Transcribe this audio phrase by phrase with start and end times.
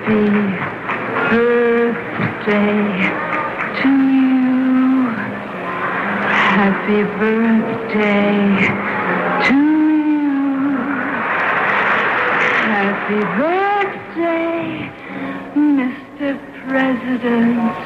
[0.00, 0.30] Happy
[1.30, 2.80] birthday
[3.82, 5.12] to you.
[6.56, 8.40] Happy birthday
[9.44, 9.54] to
[10.08, 10.32] you.
[12.72, 14.64] Happy birthday,
[15.54, 16.28] Mr.
[16.64, 17.76] President.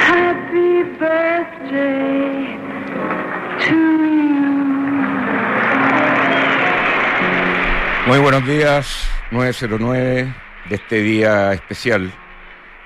[0.00, 2.56] Happy birthday
[3.60, 4.52] to you.
[8.06, 10.41] Muy buenos días, 909
[10.72, 12.10] de este día especial,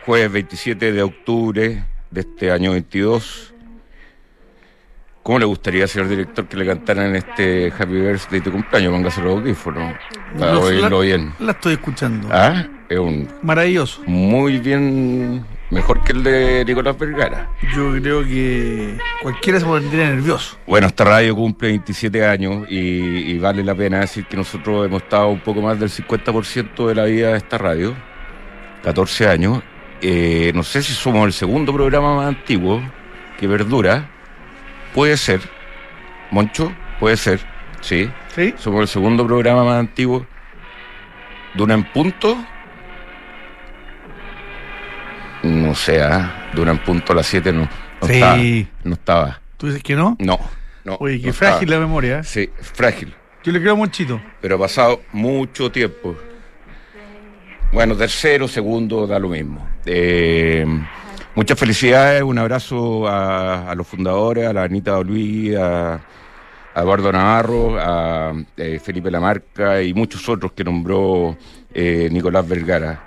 [0.04, 3.54] jueves 27 de octubre de este año 22.
[5.22, 8.92] ¿Cómo le gustaría, señor director, que le cantaran este Happy Birthday de tu cumpleaños?
[8.92, 9.94] Póngase los audífonos
[10.36, 11.32] para oírlo bien.
[11.38, 12.26] La estoy escuchando.
[12.32, 14.02] Ah, es un Maravilloso.
[14.04, 17.50] muy bien, mejor que el de Nicolás Vergara.
[17.74, 20.58] Yo creo que cualquiera se pondría nervioso.
[20.66, 25.02] Bueno, esta radio cumple 27 años y, y vale la pena decir que nosotros hemos
[25.02, 27.94] estado un poco más del 50% de la vida de esta radio,
[28.82, 29.62] 14 años.
[30.02, 32.82] Eh, no sé si somos el segundo programa más antiguo
[33.38, 34.08] que Verdura.
[34.94, 35.40] Puede ser.
[36.30, 37.40] Moncho, puede ser.
[37.80, 38.10] Sí.
[38.34, 38.54] ¿Sí?
[38.58, 40.26] Somos el segundo programa más antiguo.
[41.54, 42.36] ¿De una en punto?
[45.42, 46.50] No sé, ¿ah?
[46.54, 47.68] en punto a las 7 no.
[48.00, 48.14] No Sí.
[48.14, 48.36] estaba.
[48.84, 49.40] No estaba.
[49.56, 50.16] ¿Tú dices que no?
[50.18, 50.38] No.
[50.84, 51.80] no Oye, qué no frágil estaba.
[51.80, 52.18] la memoria.
[52.20, 52.24] ¿eh?
[52.24, 53.14] Sí, frágil.
[53.44, 54.20] Yo le creo Monchito.
[54.40, 56.16] Pero ha pasado mucho tiempo.
[57.72, 59.68] Bueno, tercero, segundo, da lo mismo.
[59.84, 60.64] Eh,
[61.34, 65.94] muchas felicidades, un abrazo a, a los fundadores, a la Anita Luis, a,
[66.74, 71.36] a Eduardo Navarro, a eh, Felipe Lamarca y muchos otros que nombró
[71.74, 73.02] eh, Nicolás Vergara.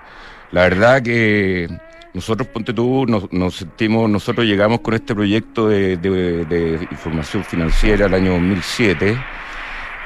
[0.52, 1.70] La verdad que
[2.14, 8.14] nosotros, ponte tú, nos, nos sentimos, nosotros llegamos con este proyecto de, información financiera el
[8.14, 9.18] año 2007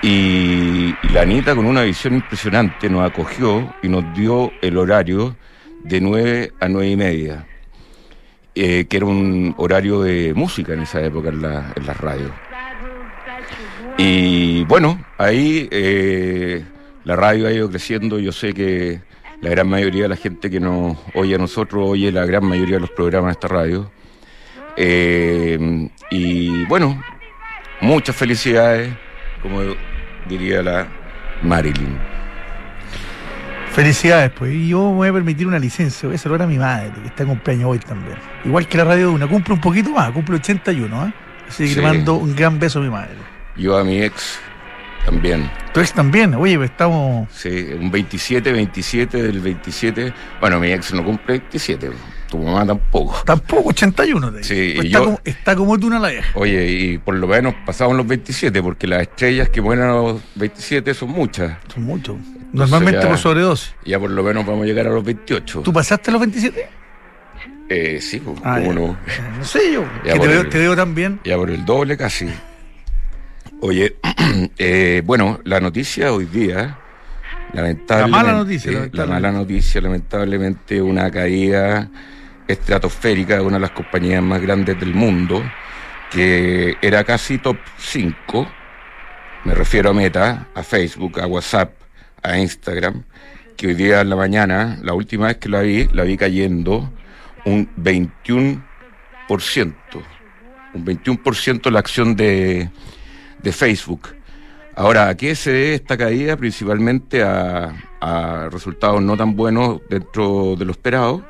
[0.01, 5.35] y, y la Anita con una visión impresionante nos acogió y nos dio el horario
[5.83, 7.45] de 9 a 9 y media,
[8.55, 12.33] eh, que era un horario de música en esa época en la, en la radio.
[13.97, 16.63] Y bueno, ahí eh,
[17.03, 18.19] la radio ha ido creciendo.
[18.19, 19.01] Yo sé que
[19.43, 22.75] la gran mayoría de la gente que nos oye a nosotros oye la gran mayoría
[22.75, 23.91] de los programas de esta radio.
[24.77, 27.03] Eh, y bueno,
[27.81, 28.93] muchas felicidades,
[29.41, 29.59] como
[30.29, 30.87] diría la
[31.41, 31.97] Marilyn.
[33.73, 34.53] Felicidades, pues.
[34.53, 36.07] Y yo me voy a permitir una licencia.
[36.07, 38.17] Voy a saludar a mi madre, que está en cumpleaños hoy también.
[38.45, 39.27] Igual que la radio de una.
[39.27, 41.13] Cumple un poquito más, cumple 81, ¿eh?
[41.49, 41.75] Así que Sí.
[41.75, 43.15] le mando un gran beso a mi madre.
[43.57, 44.39] Yo a mi ex
[45.05, 45.49] también.
[45.73, 46.33] Tu ex también.
[46.35, 47.27] Oye, pues estamos.
[47.31, 47.49] Sí,
[47.79, 50.13] un 27, 27 del 27.
[50.39, 51.91] Bueno, mi ex no cumple 27,
[52.29, 53.21] tu mamá tampoco.
[53.25, 54.31] Tampoco 81.
[54.31, 54.43] te digo.
[54.47, 56.29] Sí, Pues y está, yo- como, está como tú una la vieja.
[56.35, 60.21] Oye, y por lo menos pasamos los 27, porque las estrellas que mueren a los
[60.35, 61.57] 27 son muchas.
[61.73, 62.15] Son muchos.
[62.51, 63.73] Normalmente ya- por sobredosis.
[63.85, 65.61] Ya por lo menos vamos a llegar a los 28.
[65.61, 66.67] ¿Tú pasaste los 27?
[67.69, 68.79] Eh, sí, pues, Ah, cómo ya.
[68.79, 68.97] no.
[69.39, 69.83] No sé yo.
[70.05, 71.19] Ya que te veo, el- te veo tan bien.
[71.23, 72.27] Ya por el doble casi.
[73.65, 73.95] Oye,
[74.57, 76.79] eh, bueno, la noticia hoy día,
[77.53, 77.95] lamentablemente.
[77.95, 79.21] La mala noticia, La lamentablemente.
[79.21, 81.89] mala noticia, lamentablemente, una caída
[82.45, 85.41] estratosférica de una de las compañías más grandes del mundo,
[86.11, 88.51] que era casi top 5.
[89.45, 91.71] Me refiero a Meta, a Facebook, a WhatsApp,
[92.21, 93.05] a Instagram,
[93.55, 96.91] que hoy día en la mañana, la última vez que la vi, la vi cayendo
[97.45, 98.61] un 21%.
[100.73, 102.69] Un 21% la acción de,
[103.43, 104.09] de Facebook.
[104.75, 106.35] Ahora, ¿a qué se debe esta caída?
[106.35, 111.23] Principalmente a, resultados no tan buenos dentro de lo esperado,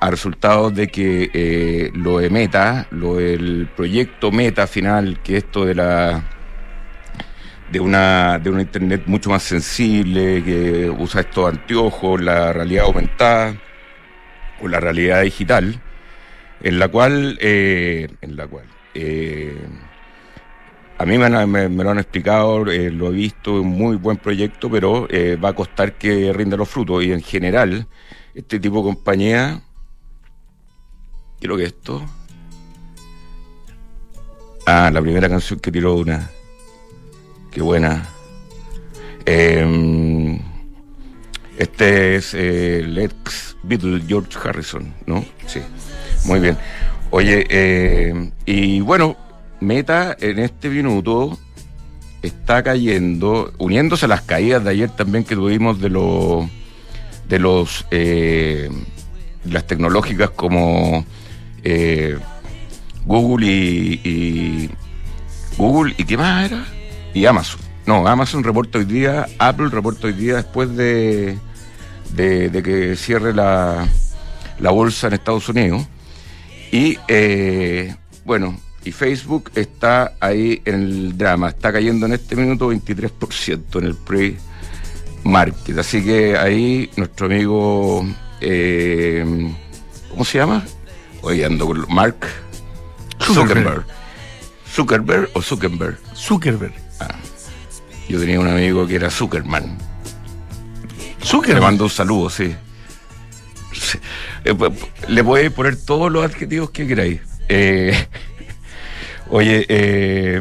[0.00, 5.64] a resultados de que eh, lo de Meta, lo del proyecto Meta final, que esto
[5.66, 6.24] de la
[7.70, 13.56] de una de una internet mucho más sensible, que usa estos anteojos, la realidad aumentada
[14.62, 15.80] o la realidad digital,
[16.62, 19.56] en la cual, eh, en la cual, eh,
[21.00, 25.06] a mí me, lo han explicado, eh, lo he visto, un muy buen proyecto, pero
[25.08, 27.02] eh, va a costar que rinda los frutos.
[27.02, 27.86] Y en general,
[28.34, 29.62] este tipo de compañía,
[31.40, 32.04] creo que esto.
[34.66, 36.28] Ah, la primera canción que tiró una.
[37.50, 38.06] Qué buena.
[39.24, 40.38] Eh,
[41.56, 45.24] este es eh, el ex Beatle George Harrison, ¿no?
[45.46, 45.62] Sí,
[46.26, 46.58] muy bien.
[47.10, 49.16] Oye, y bueno,
[49.60, 51.38] Meta en este minuto
[52.22, 56.46] está cayendo, uniéndose a las caídas de ayer también que tuvimos de los
[57.28, 58.70] de los eh,
[59.44, 61.04] las tecnológicas como
[61.62, 62.18] eh,
[63.04, 64.70] Google y, y
[65.56, 66.66] Google y qué más era
[67.14, 67.60] y Amazon.
[67.86, 71.38] No, Amazon reporta hoy día, Apple reporta hoy día después de
[72.14, 73.88] de, que cierre la,
[74.58, 75.86] la bolsa en Estados Unidos.
[76.72, 82.72] Y eh, bueno, y Facebook está ahí en el drama, está cayendo en este minuto
[82.72, 85.78] 23% en el pre-market.
[85.78, 88.06] Así que ahí nuestro amigo,
[88.40, 89.52] eh,
[90.10, 90.64] ¿cómo se llama?
[91.22, 92.26] Hoy ando con Mark
[93.22, 93.84] Zuckerberg.
[94.72, 95.98] Zuckerberg o Zuckerberg.
[96.14, 96.72] Zuckerberg.
[98.08, 99.76] Yo tenía un amigo que era Zuckerman.
[101.20, 101.62] Le Zuckerberg.
[101.62, 102.54] mando un saludo, sí.
[104.44, 104.54] Eh,
[105.08, 107.20] Le podéis poner todos los adjetivos que queráis.
[107.48, 108.06] Eh,
[109.30, 110.40] oye, eh,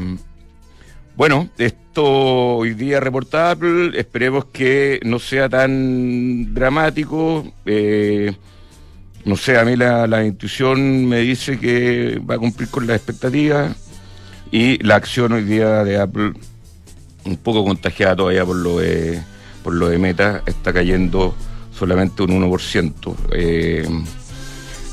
[1.16, 2.06] bueno, esto
[2.58, 3.92] hoy día reporta Apple.
[4.00, 7.46] Esperemos que no sea tan dramático.
[7.66, 8.34] Eh,
[9.26, 12.98] no sé, a mí la, la intuición me dice que va a cumplir con las
[12.98, 13.76] expectativas.
[14.52, 16.34] Y la acción hoy día de Apple
[17.26, 19.22] un poco contagiada todavía por lo de,
[19.64, 21.36] por lo de Meta, está cayendo
[21.72, 23.16] solamente un 1%.
[23.34, 23.88] Eh,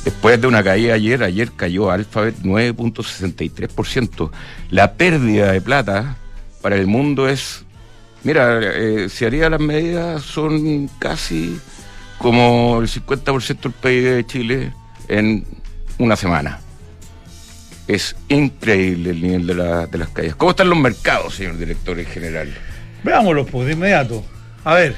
[0.07, 4.31] después de una caída ayer, ayer cayó Alphabet 9.63%.
[4.71, 6.17] La pérdida de plata
[6.63, 7.65] para el mundo es,
[8.23, 11.59] mira, eh, si haría las medidas son casi
[12.19, 14.73] como el 50% del PIB de Chile
[15.09, 15.45] en
[15.99, 16.61] una semana.
[17.89, 20.37] Es increíble el nivel de, la- de las calles.
[20.37, 22.55] ¿Cómo están los mercados, señor director en general?
[23.03, 24.25] Veámoslo, pues, de inmediato.
[24.65, 24.95] A ver,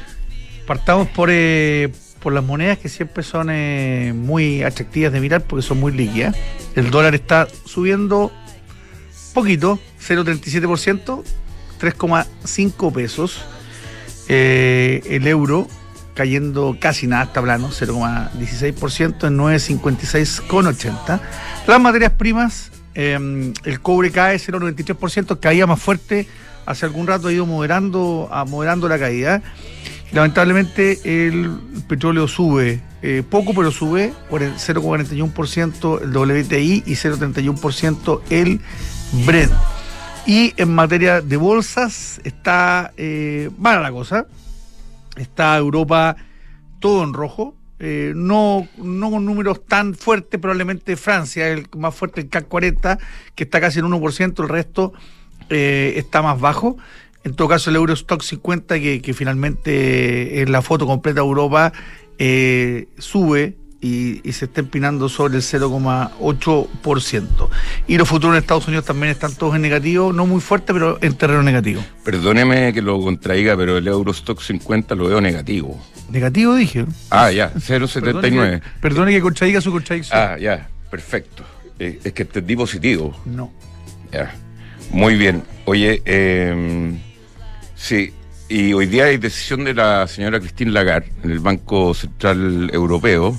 [0.66, 1.90] partamos por, eh,
[2.20, 6.36] por las monedas que siempre son eh, muy atractivas de mirar porque son muy líquidas.
[6.74, 8.32] El dólar está subiendo
[9.34, 11.22] poquito, 0,37%,
[11.80, 13.44] 3,5 pesos.
[14.28, 15.68] Eh, el euro
[16.14, 21.20] cayendo casi nada, está plano, 0,16% en 9,56,80.
[21.66, 26.26] Las materias primas, eh, el cobre cae 0,93%, caía más fuerte
[26.68, 29.42] hace algún rato, ha ido moderando, moderando la caída.
[30.12, 31.50] Lamentablemente el
[31.86, 38.60] petróleo sube eh, poco, pero sube por el 0,41% el WTI y 0,31% el
[39.26, 39.52] Brent.
[40.26, 44.26] Y en materia de bolsas está eh, mala la cosa.
[45.16, 46.16] Está Europa
[46.80, 47.54] todo en rojo.
[47.80, 52.98] eh, no, no con números tan fuertes, probablemente Francia, el más fuerte, el CAC 40,
[53.34, 54.92] que está casi en 1%, el resto
[55.50, 56.76] está más bajo.
[57.24, 61.72] En todo caso, el Eurostock 50, que, que finalmente en la foto completa de Europa
[62.18, 67.48] eh, sube y, y se está empinando sobre el 0,8%.
[67.86, 70.98] Y los futuros en Estados Unidos también están todos en negativo, no muy fuerte, pero
[71.00, 71.82] en terreno negativo.
[72.04, 75.80] Perdóneme que lo contraiga, pero el Eurostock 50 lo veo negativo.
[76.10, 76.86] Negativo dije.
[77.10, 78.60] Ah, ya, Perdone 0,79.
[78.60, 80.18] que, perdone que contradiga su contradicción.
[80.18, 81.44] Ah, ya, perfecto.
[81.78, 83.14] Eh, es que entendí positivo.
[83.24, 83.52] No.
[84.10, 84.34] Ya.
[84.90, 85.42] Muy bien.
[85.66, 86.98] Oye, eh,
[87.78, 88.12] sí,
[88.48, 93.38] y hoy día hay decisión de la señora Christine Lagarde en el Banco Central Europeo,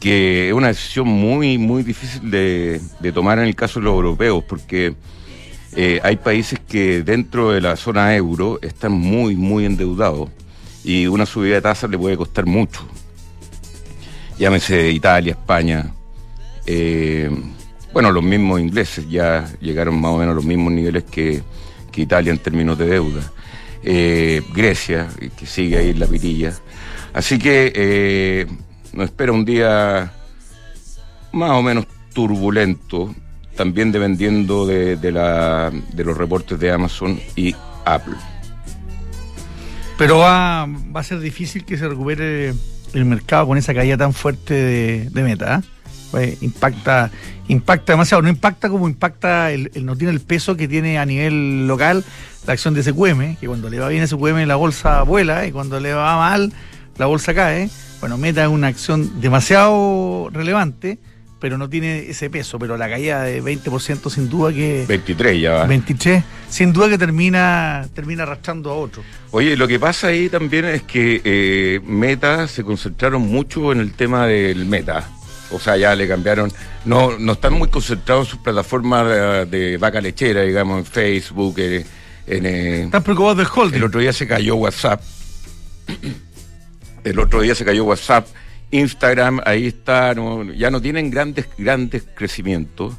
[0.00, 2.80] que es una decisión muy, muy difícil de,
[3.14, 4.94] tomar en el caso de los europeos, porque
[5.76, 10.30] eh, hay países que dentro de la zona euro están muy, muy endeudados
[10.82, 12.80] y una subida de tasas le puede costar mucho.
[14.38, 15.92] Llámese Italia, España.
[16.66, 17.30] eh,
[17.94, 21.42] bueno, los mismos ingleses ya llegaron más o menos a los mismos niveles que,
[21.92, 23.22] que Italia en términos de deuda.
[23.86, 26.54] Eh, Grecia, que sigue ahí en la pitilla.
[27.12, 28.46] Así que eh,
[28.92, 30.10] nos espera un día
[31.32, 33.14] más o menos turbulento,
[33.56, 34.96] también dependiendo de,
[35.96, 38.16] los reportes de Amazon y Apple.
[39.98, 42.54] Pero va, va a ser difícil que se recupere
[42.94, 45.62] el mercado con esa caída tan fuerte de, de meta.
[45.62, 45.73] ¿eh?
[46.14, 47.10] Pues impacta,
[47.48, 48.22] impacta demasiado.
[48.22, 52.04] No impacta como impacta, el, el- no tiene el peso que tiene a nivel local
[52.46, 55.50] la acción de SQM, que cuando le va bien a SQM la bolsa vuela y
[55.50, 56.52] cuando le va mal
[56.98, 57.68] la bolsa cae.
[57.98, 60.98] Bueno, Meta es una acción demasiado relevante,
[61.40, 62.60] pero no tiene ese peso.
[62.60, 64.84] Pero la caída de 20% sin duda que...
[64.86, 65.64] 23 ya va.
[65.66, 69.02] 23, sin duda que termina, termina arrastrando a otro.
[69.32, 73.92] Oye, lo que pasa ahí también es que eh, Meta se concentraron mucho en el
[73.94, 75.08] tema del Meta.
[75.54, 76.52] O sea, ya le cambiaron.
[76.84, 81.54] No, no están muy concentrados en sus plataformas de, de vaca lechera, digamos, en Facebook,
[81.58, 81.84] eh,
[82.26, 83.76] en, eh, Están preocupados del holding.
[83.78, 85.00] el otro día se cayó WhatsApp.
[87.04, 88.26] El otro día se cayó WhatsApp.
[88.70, 92.94] Instagram, ahí está, no- ya no tienen grandes, grandes crecimientos.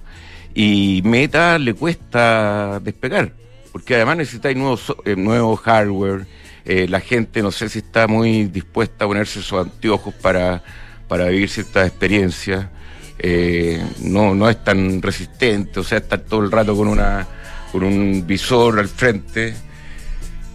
[0.53, 3.33] Y Meta le cuesta despegar,
[3.73, 6.25] porque además necesitáis nuevos, eh, nuevo hardware.
[6.67, 10.63] eh, la gente no sé si está muy dispuesta a ponerse sus anteojos para,
[11.07, 12.67] para vivir ciertas experiencias.
[13.19, 17.25] Eh, no, no es tan resistente, o sea, estar todo el rato con, una,
[17.71, 19.53] con un visor al frente.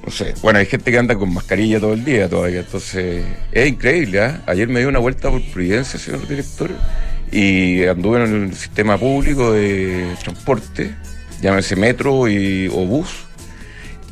[0.04, 0.34] no sé.
[0.42, 4.22] Bueno, hay gente que anda con mascarilla todo el día todavía, entonces es increíble.
[4.22, 4.42] ¿ah?
[4.46, 6.70] Ayer me dio una vuelta por Providencia, señor director,
[7.32, 10.94] y anduve en el sistema público de transporte,
[11.40, 13.08] llámese metro o bus,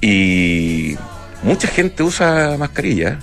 [0.00, 0.96] y
[1.42, 3.18] mucha gente usa mascarilla,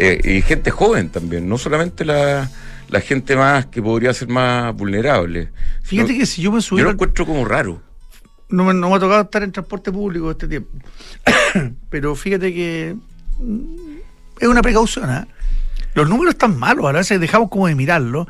[0.00, 2.50] eh, y gente joven también, no solamente la,
[2.88, 5.50] la gente más que podría ser más vulnerable.
[5.82, 7.82] Fíjate No- que si yo me Yo subiera lo al- encuentro como raro.
[8.48, 10.70] no me, no me ha tocado estar en transporte público este tiempo.
[11.90, 12.96] Pero fíjate que
[13.38, 13.96] mm,
[14.40, 15.08] es una precaución.
[15.10, 15.26] ¿ah?
[15.94, 18.26] Los números están malos, a veces dejamos como de mirarlos.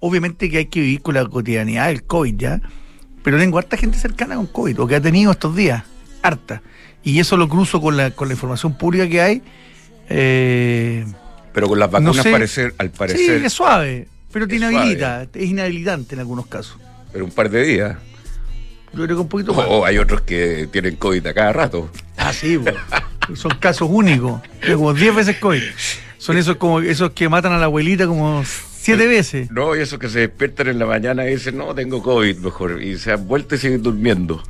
[0.00, 2.60] Obviamente que hay que vivir con la cotidianidad del COVID ya,
[3.22, 5.82] pero tengo harta gente cercana con COVID, o que ha tenido estos días,
[6.22, 6.60] harta.
[7.02, 9.42] Y eso lo cruzo con la, con la información pública que hay.
[10.08, 11.04] Eh,
[11.52, 12.30] Pero con las No vacunas sé.
[12.30, 16.76] parecer, al parecer, sí, es suave, pero te es inhabilita, es inhabilitante en algunos casos.
[17.12, 17.96] pero un par de días.
[18.92, 19.66] Yo creo que un poquito más.
[19.68, 21.90] o hay otros que tienen COVID a cada rato.
[22.16, 22.70] Ah, sí, po.
[23.34, 24.40] son casos únicos.
[24.62, 25.62] Es como 10 veces COVID.
[26.18, 29.50] Son esos como esos que matan a la abuelita como siete veces.
[29.50, 32.82] No, y esos que se despiertan en la mañana y dicen, no, tengo COVID mejor.
[32.82, 34.42] Y se han vuelto y siguen durmiendo.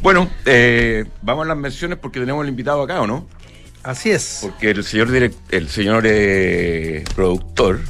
[0.00, 3.26] Bueno, eh, vamos a las menciones porque tenemos el invitado acá, ¿o no?
[3.82, 4.38] Así es.
[4.42, 7.80] Porque el señor direct- el señor eh, productor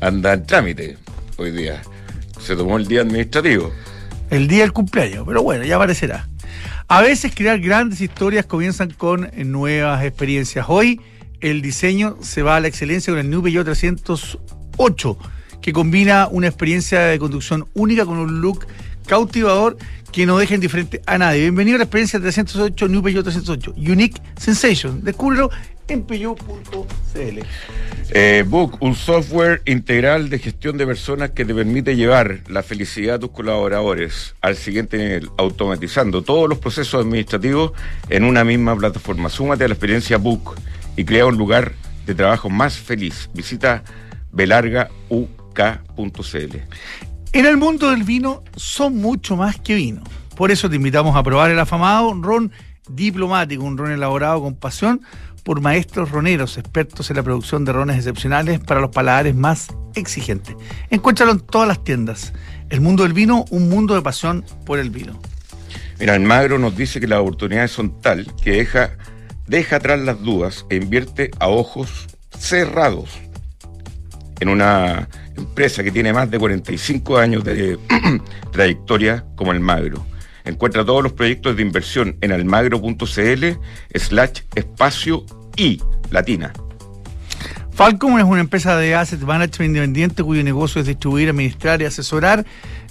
[0.00, 0.98] anda en trámite
[1.36, 1.82] hoy día.
[2.40, 3.72] Se tomó el día administrativo.
[4.30, 6.28] El día del cumpleaños, pero bueno, ya aparecerá.
[6.88, 10.66] A veces crear grandes historias comienzan con eh, nuevas experiencias.
[10.68, 11.00] Hoy
[11.40, 15.18] el diseño se va a la excelencia con el New Peugeot 308,
[15.60, 18.66] que combina una experiencia de conducción única con un look
[19.06, 19.76] cautivador
[20.16, 21.42] que no deja indiferente a nadie.
[21.42, 23.74] Bienvenido a la experiencia 308 New Peugeot 308.
[23.76, 25.04] Unique Sensation.
[25.04, 25.50] Descúbrelo
[25.88, 27.40] en peugeot.cl.
[28.14, 33.16] Eh, Book, un software integral de gestión de personas que te permite llevar la felicidad
[33.16, 37.72] a tus colaboradores al siguiente nivel, automatizando todos los procesos administrativos
[38.08, 39.28] en una misma plataforma.
[39.28, 40.54] Súmate a la experiencia Book
[40.96, 41.72] y crea un lugar
[42.06, 43.28] de trabajo más feliz.
[43.34, 43.84] Visita
[44.32, 46.56] belargauk.cl.
[47.36, 50.02] En el mundo del vino son mucho más que vino.
[50.36, 52.50] Por eso te invitamos a probar el afamado ron
[52.88, 55.02] diplomático, un ron elaborado con pasión
[55.44, 60.56] por maestros roneros, expertos en la producción de rones excepcionales para los paladares más exigentes.
[60.88, 62.32] Encuéntralo en todas las tiendas.
[62.70, 65.20] El mundo del vino, un mundo de pasión por el vino.
[66.00, 68.92] Mira, el Magro nos dice que las oportunidades son tal que deja,
[69.46, 72.06] deja atrás las dudas e invierte a ojos
[72.38, 73.10] cerrados
[74.40, 77.78] en una empresa que tiene más de 45 años de
[78.52, 80.04] trayectoria como el Magro.
[80.44, 83.44] Encuentra todos los proyectos de inversión en almagro.cl
[83.94, 85.24] slash espacio
[85.56, 86.52] y latina.
[87.72, 92.46] Falcom es una empresa de asset management independiente cuyo negocio es distribuir, administrar y asesorar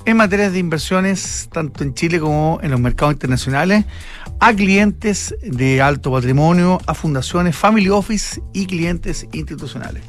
[0.06, 3.86] en materias de inversiones tanto en Chile como en los mercados internacionales
[4.40, 10.04] a clientes de alto patrimonio, a fundaciones, family office y clientes institucionales.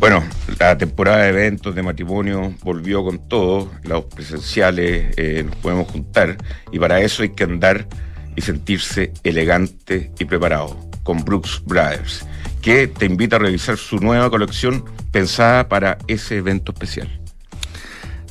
[0.00, 0.24] Bueno,
[0.58, 6.38] la temporada de eventos de matrimonio volvió con todo, los presenciales eh, nos podemos juntar
[6.72, 7.86] y para eso hay que andar
[8.34, 12.26] y sentirse elegante y preparado con Brooks Brothers,
[12.62, 17.19] que te invita a revisar su nueva colección pensada para ese evento especial.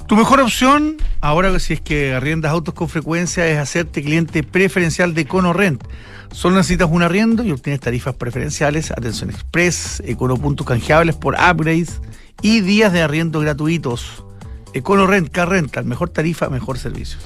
[0.10, 4.42] Tu mejor opción, ahora que si es que arriendas autos con frecuencia, es hacerte cliente
[4.42, 5.84] preferencial de EconoRent.
[6.32, 12.02] Solo necesitas un arriendo y obtienes tarifas preferenciales, atención express, econopuntos canjeables por upgrades
[12.42, 14.24] y días de arriendo gratuitos.
[14.74, 17.20] EconoRent, Car Rental, mejor tarifa, mejor servicio.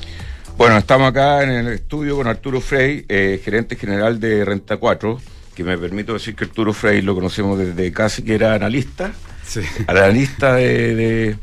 [0.57, 5.21] Bueno, estamos acá en el estudio con Arturo Frey, eh, gerente general de Renta 4,
[5.55, 9.13] que me permito decir que Arturo Frey lo conocemos desde casi que era analista.
[9.45, 9.61] Sí.
[9.87, 11.37] analista de, de-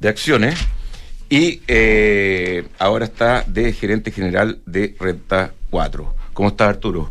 [0.00, 0.58] de acciones
[1.32, 6.14] y eh, ahora está de gerente general de Renta 4.
[6.34, 7.10] ¿Cómo está Arturo?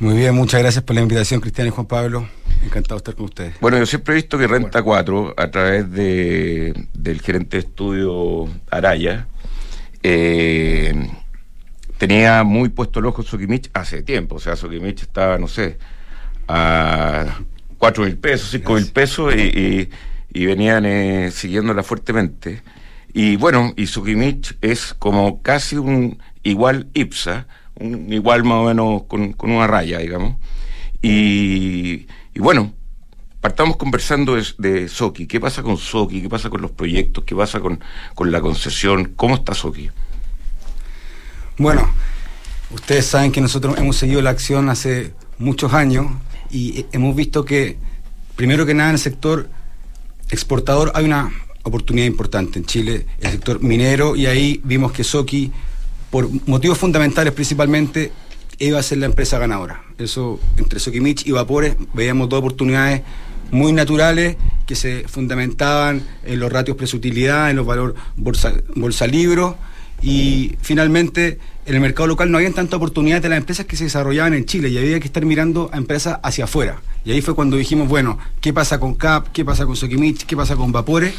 [0.00, 2.28] Muy bien, muchas gracias por la invitación, Cristian y Juan Pablo.
[2.64, 3.54] Encantado de estar con ustedes.
[3.60, 8.48] Bueno, yo siempre he visto que Renta 4, a través de, del gerente de estudio
[8.68, 9.28] Araya,
[10.02, 11.08] eh,
[11.98, 14.34] tenía muy puesto el ojo Sokimich hace tiempo.
[14.36, 15.78] O sea, Sokimich estaba, no sé,
[16.48, 17.38] a
[17.78, 19.90] 4 mil pesos, 5 mil pesos y, y-
[20.32, 22.60] y venían eh, siguiéndola fuertemente.
[23.18, 27.46] Y bueno, y Sukimich es como casi un igual IPSA,
[27.76, 30.36] un igual más o menos con, con una raya, digamos.
[31.00, 32.74] Y, y bueno,
[33.40, 35.26] partamos conversando de, de.
[35.26, 36.20] ¿Qué pasa con Soki?
[36.20, 37.24] ¿Qué pasa con los proyectos?
[37.24, 37.80] ¿Qué pasa con,
[38.14, 39.14] con la concesión?
[39.16, 39.88] ¿Cómo está Soki?
[41.56, 41.88] Bueno,
[42.70, 46.06] ustedes saben que nosotros hemos seguido la acción hace muchos años
[46.50, 47.78] y hemos visto que,
[48.34, 49.48] primero que nada, en el sector
[50.28, 51.32] exportador hay una
[51.66, 55.52] oportunidad importante en Chile, el sector minero, y ahí vimos que Soki,
[56.10, 58.12] por motivos fundamentales principalmente,
[58.58, 59.82] iba a ser la empresa ganadora.
[59.98, 63.02] Eso, entre Sokimich y Vapores, veíamos dos oportunidades
[63.50, 69.56] muy naturales que se fundamentaban en los ratios presutilidad, en los valores bolsa, bolsa libro
[70.02, 73.84] y finalmente en el mercado local no había tanta oportunidad de las empresas que se
[73.84, 76.80] desarrollaban en Chile y había que estar mirando a empresas hacia afuera.
[77.04, 79.28] Y ahí fue cuando dijimos, bueno, ¿qué pasa con CAP?
[79.32, 80.26] ¿Qué pasa con Sokimich?
[80.26, 81.14] ¿Qué pasa con Vapores?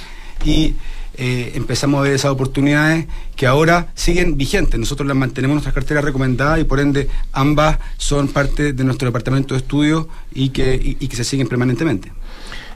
[0.46, 0.76] Y
[1.20, 4.80] eh, empezamos a ver esas oportunidades que ahora siguen vigentes.
[4.80, 9.08] Nosotros las mantenemos en nuestras carteras recomendadas y por ende ambas son parte de nuestro
[9.08, 12.12] departamento de estudio y que, y, que se siguen permanentemente.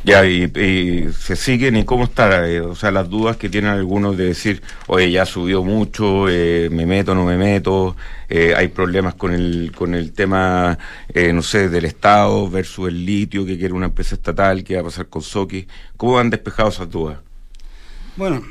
[0.03, 2.49] Ya, y, se siguen, ¿y cómo está?
[2.49, 6.69] Eh, o sea, las dudas que tienen algunos de decir, oye, ya subió mucho, eh,
[6.71, 7.95] me meto, no me meto,
[8.27, 10.79] eh, hay problemas con el, con el tema,
[11.13, 14.85] no sé, del Estado versus el litio, que quiere una empresa estatal, qué va a
[14.85, 15.67] pasar con Soki.
[15.97, 17.19] ¿Cómo han despejado esas dudas?
[18.21, 18.43] Bueno,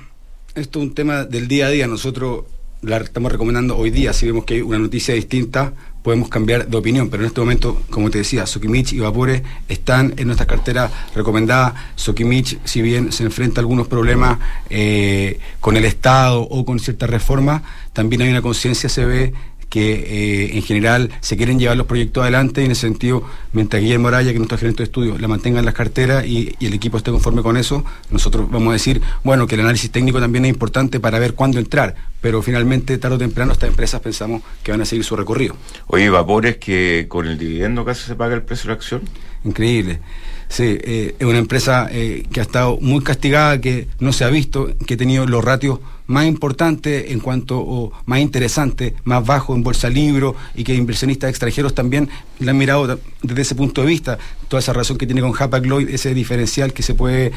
[0.56, 1.86] esto es un tema del día a día.
[1.86, 2.44] Nosotros
[2.82, 4.12] la estamos recomendando hoy día.
[4.12, 7.08] Si vemos que hay una noticia distinta, podemos cambiar de opinión.
[7.08, 11.92] Pero en este momento, como te decía, Sokimich y Vapores están en nuestra cartera recomendada.
[11.94, 17.08] Sokimich, si bien se enfrenta a algunos problemas eh, con el Estado o con ciertas
[17.08, 17.62] reformas,
[17.92, 19.34] también hay una conciencia, se ve,
[19.70, 23.22] que eh, en general se quieren llevar los proyectos adelante y en ese sentido,
[23.52, 26.54] mientras Guillermo Araya, que es nuestro gerente de estudio, la mantenga en las carteras y,
[26.58, 29.90] y, el equipo esté conforme con eso, nosotros vamos a decir, bueno, que el análisis
[29.90, 34.00] técnico también es importante para ver cuándo entrar, pero finalmente, tarde o temprano, estas empresas
[34.00, 35.56] pensamos que van a seguir su recorrido.
[35.86, 39.02] Oye, Vapores, que con el dividendo casi se paga el precio de la acción.
[39.44, 40.00] Increíble.
[40.48, 44.28] Sí, eh, es una empresa eh, que ha estado muy castigada, que no se ha
[44.28, 45.78] visto, que ha tenido los ratios
[46.10, 51.30] más importantes en cuanto, o más interesantes, más bajos en bolsa libro y que inversionistas
[51.30, 52.08] extranjeros también
[52.40, 54.18] la han mirado desde ese punto de vista.
[54.48, 57.30] Toda esa relación que tiene con Hapag Lloyd, ese diferencial que se puede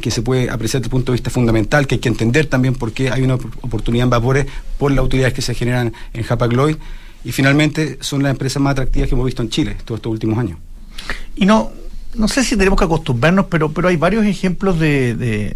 [0.00, 2.74] que se puede apreciar desde el punto de vista fundamental, que hay que entender también
[2.74, 4.46] por qué hay una oportunidad en vapores
[4.78, 6.76] por las utilidades que se generan en Hapag Lloyd.
[7.24, 10.38] Y finalmente son las empresas más atractivas que hemos visto en Chile todos estos últimos
[10.38, 10.58] años.
[11.34, 11.70] Y no,
[12.14, 15.54] no sé si tenemos que acostumbrarnos, pero, pero hay varios ejemplos de,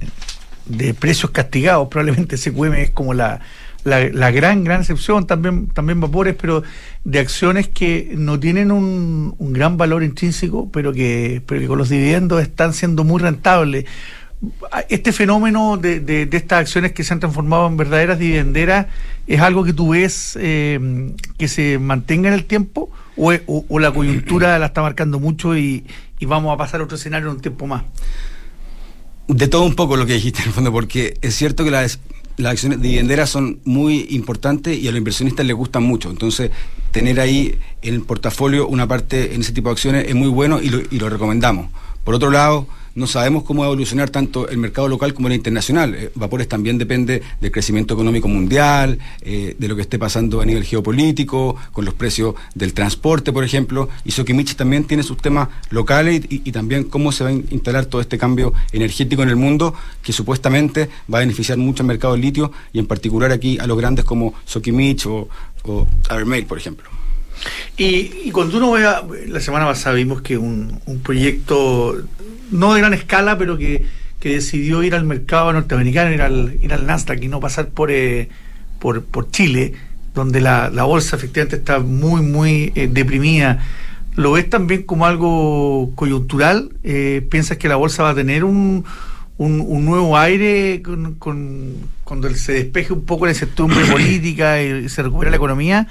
[0.67, 1.89] de precios castigados.
[1.89, 3.41] Probablemente SQM es como la,
[3.85, 6.63] la, gran, gran excepción, también, también vapores, pero
[7.05, 11.79] de acciones que no tienen un, un gran valor intrínseco, pero que, pero que con
[11.79, 13.85] los dividendos están siendo muy rentables.
[14.91, 18.87] Este fenómeno de, de, estas acciones que se han transformado en verdaderas dividenderas
[19.27, 23.79] es algo que tú ves eh, que se mantenga en el tiempo o, o, o
[23.79, 25.87] la coyuntura la está marcando mucho y,
[26.19, 27.85] y vamos a pasar a otro escenario en un tiempo más.
[29.29, 31.99] De todo un poco lo que dijiste en el fondo, porque es cierto que las,
[32.45, 36.11] acciones dividenderas son muy importantes y a los inversionistas les gustan mucho.
[36.11, 36.51] Entonces,
[36.91, 40.61] tener ahí en el portafolio una parte en ese tipo de acciones es muy bueno
[40.61, 41.69] y lo, y lo recomendamos.
[42.05, 45.35] Por otro lado, no sabemos cómo va a evolucionar tanto el mercado local como el
[45.35, 45.95] internacional.
[45.95, 50.45] Eh, Vapores también depende del crecimiento económico mundial, eh, de lo que esté pasando a
[50.45, 53.89] nivel geopolítico, con los precios del transporte, por ejemplo.
[54.05, 57.87] Y Sokimich también tiene sus temas locales y, y, también cómo se va a instalar
[57.87, 62.15] todo este cambio energético en el mundo, que supuestamente va a beneficiar mucho al mercado
[62.15, 65.29] del litio y en particular aquí a los grandes como Sokimich o,
[65.65, 67.04] o Avermail, por ejemplo.
[67.77, 71.97] Y, y, cuando uno vea, la semana pasada vimos que un, un proyecto,
[72.51, 73.85] no de gran escala, pero que,
[74.21, 77.91] que, decidió ir al mercado norteamericano, ir al, ir al Nasdaq y no pasar por,
[77.91, 78.29] eh,
[78.79, 79.75] por, por, Chile,
[80.15, 83.59] donde la, la, bolsa efectivamente está muy, muy eh, deprimida.
[84.15, 86.71] ¿Lo ves también como algo coyuntural?
[86.85, 88.85] Eh, ¿Piensas que la bolsa va a tener un,
[89.37, 94.89] un, un nuevo aire con, con, cuando se despeje un poco la incertidumbre política y
[94.89, 95.89] se recupera la economía?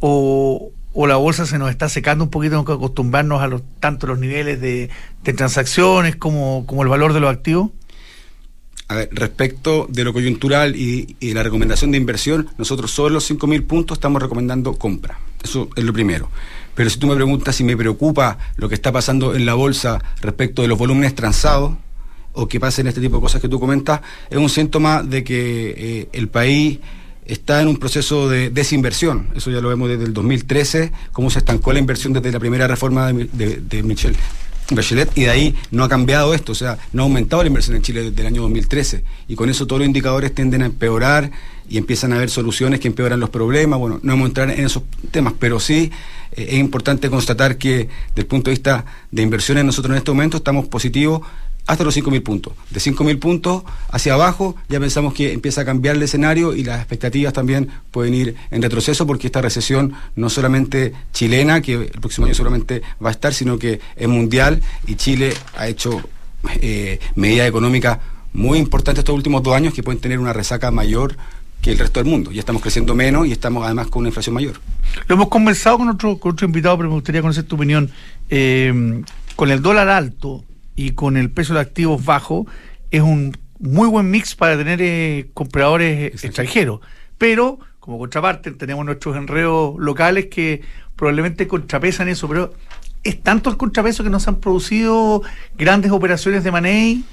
[0.00, 3.62] ¿O, o la bolsa se nos está secando un poquito, tenemos que acostumbrarnos a los,
[3.78, 4.90] tanto los niveles de,
[5.22, 7.70] transacciones como, el valor de los activos?
[8.88, 13.30] A ver, respecto de lo coyuntural y, y la recomendación de inversión, nosotros sobre los
[13.30, 15.20] 5.000 puntos estamos recomendando compra.
[15.40, 16.30] Eso es lo primero.
[16.74, 20.00] Pero si tú me preguntas si me preocupa lo que está pasando en la bolsa
[20.20, 21.74] respecto de los volúmenes transados,
[22.32, 25.74] o que pasen este tipo de cosas que tú comentas, es un síntoma de que
[25.76, 26.80] eh, el país
[27.28, 29.28] está en un proceso de desinversión.
[29.36, 32.66] Eso ya lo vemos desde el 2013, cómo se estancó la inversión desde la primera
[32.66, 34.16] reforma de, de, Michel
[34.70, 37.76] Bachelet y de ahí no ha cambiado esto, o sea, no ha aumentado la inversión
[37.76, 41.30] en Chile desde el año 2013 y con eso todos los indicadores tienden a empeorar
[41.68, 43.78] y empiezan a haber soluciones que empeoran los problemas.
[43.78, 45.90] Bueno, no vamos a entrar en esos temas, pero sí
[46.32, 50.10] eh, es importante constatar que desde el punto de vista de inversiones nosotros en este
[50.10, 51.22] momento estamos positivos
[51.68, 52.54] hasta los 5.000 puntos.
[52.70, 56.78] De 5.000 puntos hacia abajo ya pensamos que empieza a cambiar el escenario y las
[56.78, 62.24] expectativas también pueden ir en retroceso porque esta recesión no solamente chilena, que el próximo
[62.24, 66.00] año seguramente va a estar, sino que es mundial y Chile ha hecho
[66.62, 67.98] eh, medidas económicas
[68.32, 71.16] muy importantes estos últimos dos años que pueden tener una resaca mayor
[71.60, 72.32] que el resto del mundo.
[72.32, 74.58] Ya estamos creciendo menos y estamos además con una inflación mayor.
[75.06, 77.90] Lo hemos conversado con otro, con otro invitado, pero me gustaría conocer tu opinión.
[78.30, 79.02] Eh,
[79.36, 80.44] con el dólar alto
[80.78, 82.46] y con el peso de activos bajo,
[82.92, 86.80] es un muy buen mix para tener eh, compradores extranjeros.
[87.18, 90.62] Pero, como contraparte, tenemos nuestros enredos locales que
[90.94, 92.54] probablemente contrapesan eso, pero
[93.02, 95.22] es tanto el contrapeso que nos han producido
[95.56, 97.04] grandes operaciones de money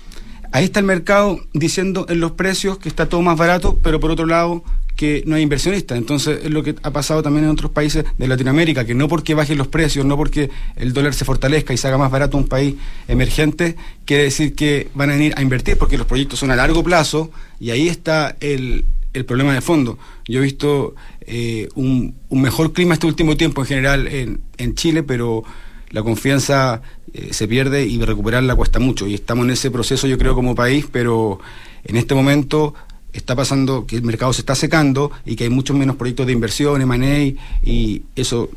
[0.51, 4.12] Ahí está el mercado diciendo en los precios que está todo más barato, pero por
[4.12, 4.63] otro lado
[4.95, 5.97] que no hay inversionistas.
[5.97, 9.34] Entonces es lo que ha pasado también en otros países de Latinoamérica, que no porque
[9.34, 12.47] bajen los precios, no porque el dólar se fortalezca y se haga más barato un
[12.47, 12.75] país
[13.08, 16.84] emergente, quiere decir que van a venir a invertir porque los proyectos son a largo
[16.84, 19.97] plazo y ahí está el, el problema de fondo.
[20.27, 24.75] Yo he visto eh, un, un, mejor clima este último tiempo en general en, en
[24.75, 25.43] Chile, pero
[25.91, 26.81] la confianza
[27.13, 29.08] eh, se pierde y recuperarla cuesta mucho.
[29.08, 31.39] Y estamos en ese proceso, yo creo, como país, pero
[31.86, 32.73] en este momento
[33.17, 36.34] está pasando que el mercado se está secando y que hay muchos menos proyectos de
[36.34, 38.49] inversión, M&A, y eso,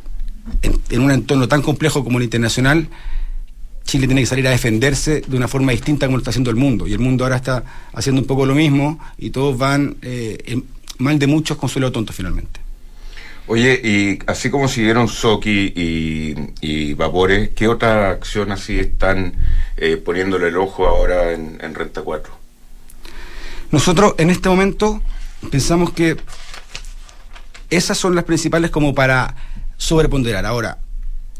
[0.63, 2.89] en, un entorno tan complejo como el internacional,
[3.85, 6.57] Chile tiene que salir a defenderse de una forma distinta como lo está haciendo el
[6.57, 6.87] mundo.
[6.87, 10.61] Y el mundo ahora está haciendo un poco lo mismo y todos van eh,
[10.99, 12.61] mal de muchos con suelo tonto finalmente.
[13.51, 19.33] Oye, y así como siguieron Soki y, y, Vapores, ¿qué otra acción así están
[19.79, 22.38] eh, poniéndole el ojo ahora en, en, Renta 4?
[23.71, 25.03] Nosotros en este momento
[25.51, 26.17] pensamos que
[27.71, 29.37] esas son las principales como para
[29.77, 30.47] sobreponderar.
[30.47, 30.79] Ahora,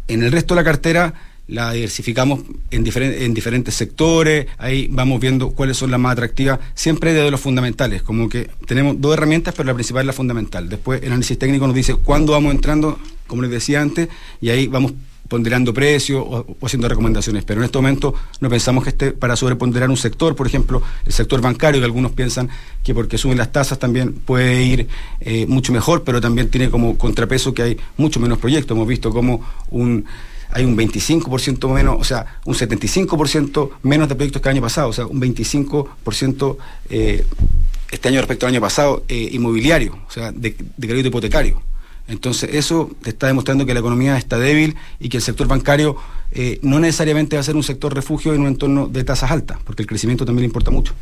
[0.09, 1.15] en el resto de la cartera
[1.49, 7.15] la diversificamos en, en diferentes sectores, ahí vamos viendo cuáles son las más atractivas, siempre
[7.15, 10.69] desde los fundamentales, como que tenemos dos herramientas, pero la principal es la fundamental.
[10.69, 14.11] Después el análisis técnico nos dice cuándo vamos entrando, como les decía antes,
[14.43, 14.93] y ahí vamos
[15.29, 17.45] ponderando precios o, haciendo recomendaciones.
[17.45, 21.13] Pero en este momento no pensamos que esté para sobreponderar un sector, por ejemplo, el
[21.13, 22.49] sector bancario, que algunos piensan
[22.83, 24.89] que porque suben las tasas también puede ir
[25.21, 28.75] eh, mucho mejor, pero también tiene como contrapeso que hay mucho menos proyectos.
[28.75, 30.05] Hemos visto como un
[30.51, 34.89] hay un 25% menos, o sea, un 75% menos de proyectos que el año pasado,
[34.89, 36.57] o sea, un 25%
[36.89, 37.27] eh,
[37.91, 41.63] este año respecto al año pasado eh, inmobiliario, o sea, de crédito hipotecario.
[42.09, 45.97] Entonces, eso te está demostrando que la economía está débil y que el sector bancario
[46.33, 49.59] eh, no necesariamente va a ser un sector refugio en un entorno de tasas altas,
[49.65, 50.95] porque el crecimiento también le importa mucho.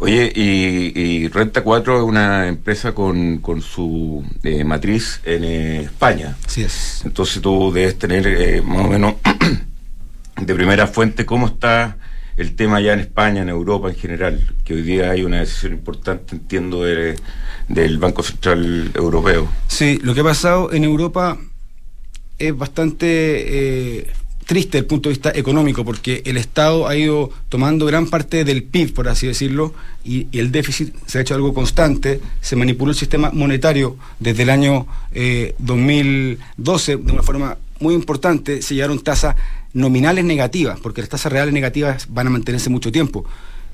[0.00, 5.80] Oye, y, y, Renta 4 es una empresa con, con su eh, matriz en eh,
[5.82, 6.36] España.
[6.46, 7.02] Así es.
[7.04, 9.14] Entonces tú debes tener eh, más o menos
[10.40, 11.96] de primera fuente cómo está
[12.38, 15.72] el tema ya en España, en Europa en general, que hoy día hay una decisión
[15.72, 17.16] importante, entiendo, de,
[17.68, 19.48] del Banco Central Europeo.
[19.66, 21.36] Sí, lo que ha pasado en Europa
[22.38, 24.06] es bastante
[24.48, 28.44] triste desde el punto de vista económico, porque el Estado ha ido tomando gran parte
[28.44, 29.74] del PIB, por así decirlo,
[30.04, 32.18] y, y el déficit se ha hecho algo constante.
[32.40, 38.62] Se manipuló el sistema monetario desde el año eh, 2012 de una forma muy importante.
[38.62, 39.36] Se llegaron tasas
[39.78, 43.24] nominales negativas, porque las tasas reales negativas van a mantenerse mucho tiempo.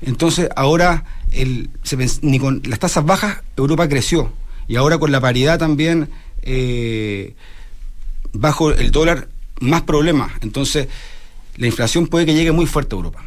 [0.01, 4.31] Entonces, ahora, el, se, ni con las tasas bajas, Europa creció.
[4.67, 6.09] Y ahora con la paridad también
[6.41, 7.35] eh,
[8.33, 10.31] bajo el dólar, más problemas.
[10.41, 10.87] Entonces,
[11.57, 13.23] la inflación puede que llegue muy fuerte a Europa.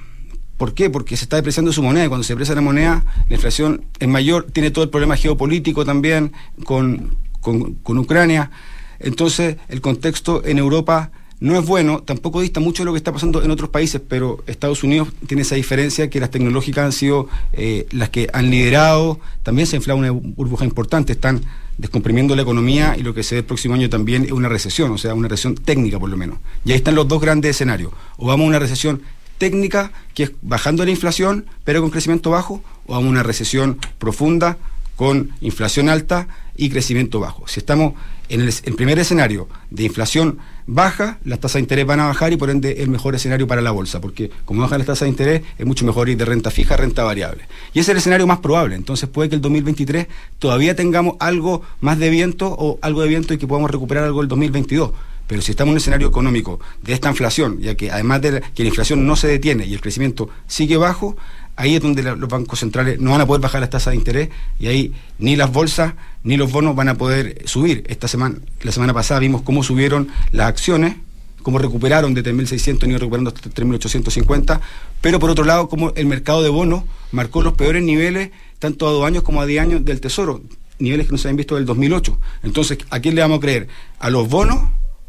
[0.56, 0.90] ¿Por qué?
[0.90, 4.08] Porque se está depreciando su moneda y cuando se deprecia la moneda, la inflación es
[4.08, 6.32] mayor, tiene todo el problema geopolítico también
[6.64, 8.50] con, con, con Ucrania.
[8.98, 13.12] Entonces, el contexto en Europa no es bueno, tampoco dista mucho de lo que está
[13.12, 17.28] pasando en otros países, pero Estados Unidos tiene esa diferencia que las tecnológicas han sido
[17.52, 21.42] eh, las que han liderado, también se ha inflado una burbuja importante, están
[21.76, 24.90] descomprimiendo la economía y lo que se ve el próximo año también es una recesión,
[24.90, 26.38] o sea, una recesión técnica por lo menos.
[26.64, 27.92] Y ahí están los dos grandes escenarios.
[28.16, 29.02] O vamos a una recesión
[29.38, 33.78] técnica, que es bajando la inflación, pero con crecimiento bajo, o vamos a una recesión
[33.98, 34.58] profunda,
[34.96, 37.46] con inflación alta y crecimiento bajo.
[37.46, 37.94] Si estamos
[38.28, 42.32] en el, el, primer escenario de inflación baja, las tasas de interés van a bajar
[42.32, 45.08] y por ende el mejor escenario para la bolsa, porque como bajan las tasas de
[45.08, 47.44] interés es mucho mejor ir de renta fija a renta variable.
[47.72, 50.06] Y ese es el escenario más probable, entonces puede que el 2023
[50.38, 54.20] todavía tengamos algo más de viento o algo de viento y que podamos recuperar algo
[54.20, 54.90] el 2022.
[55.26, 58.62] Pero si estamos en un escenario económico de esta inflación, ya que además de que
[58.62, 61.16] la inflación no se detiene y el crecimiento sigue bajo,
[61.58, 64.28] ahí es donde los bancos centrales no van a poder bajar las tasas de interés
[64.60, 67.84] y ahí ni las bolsas ni los bonos van a poder subir.
[67.88, 70.94] Esta semana, la semana pasada vimos cómo subieron las acciones,
[71.42, 74.60] cómo recuperaron de 3.600 y iban recuperando hasta 3.850,
[75.00, 78.92] pero por otro lado, como el mercado de bonos marcó los peores niveles, tanto a
[78.92, 80.40] dos años como a diez años del Tesoro,
[80.78, 82.20] niveles que no se habían visto del 2008.
[82.44, 83.66] Entonces, ¿a quién le vamos a creer?
[83.98, 84.60] ¿A los bonos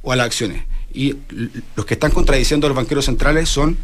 [0.01, 0.63] o a las acciones?
[0.91, 1.15] Y
[1.75, 3.77] los que están contradiciendo a los banqueros centrales son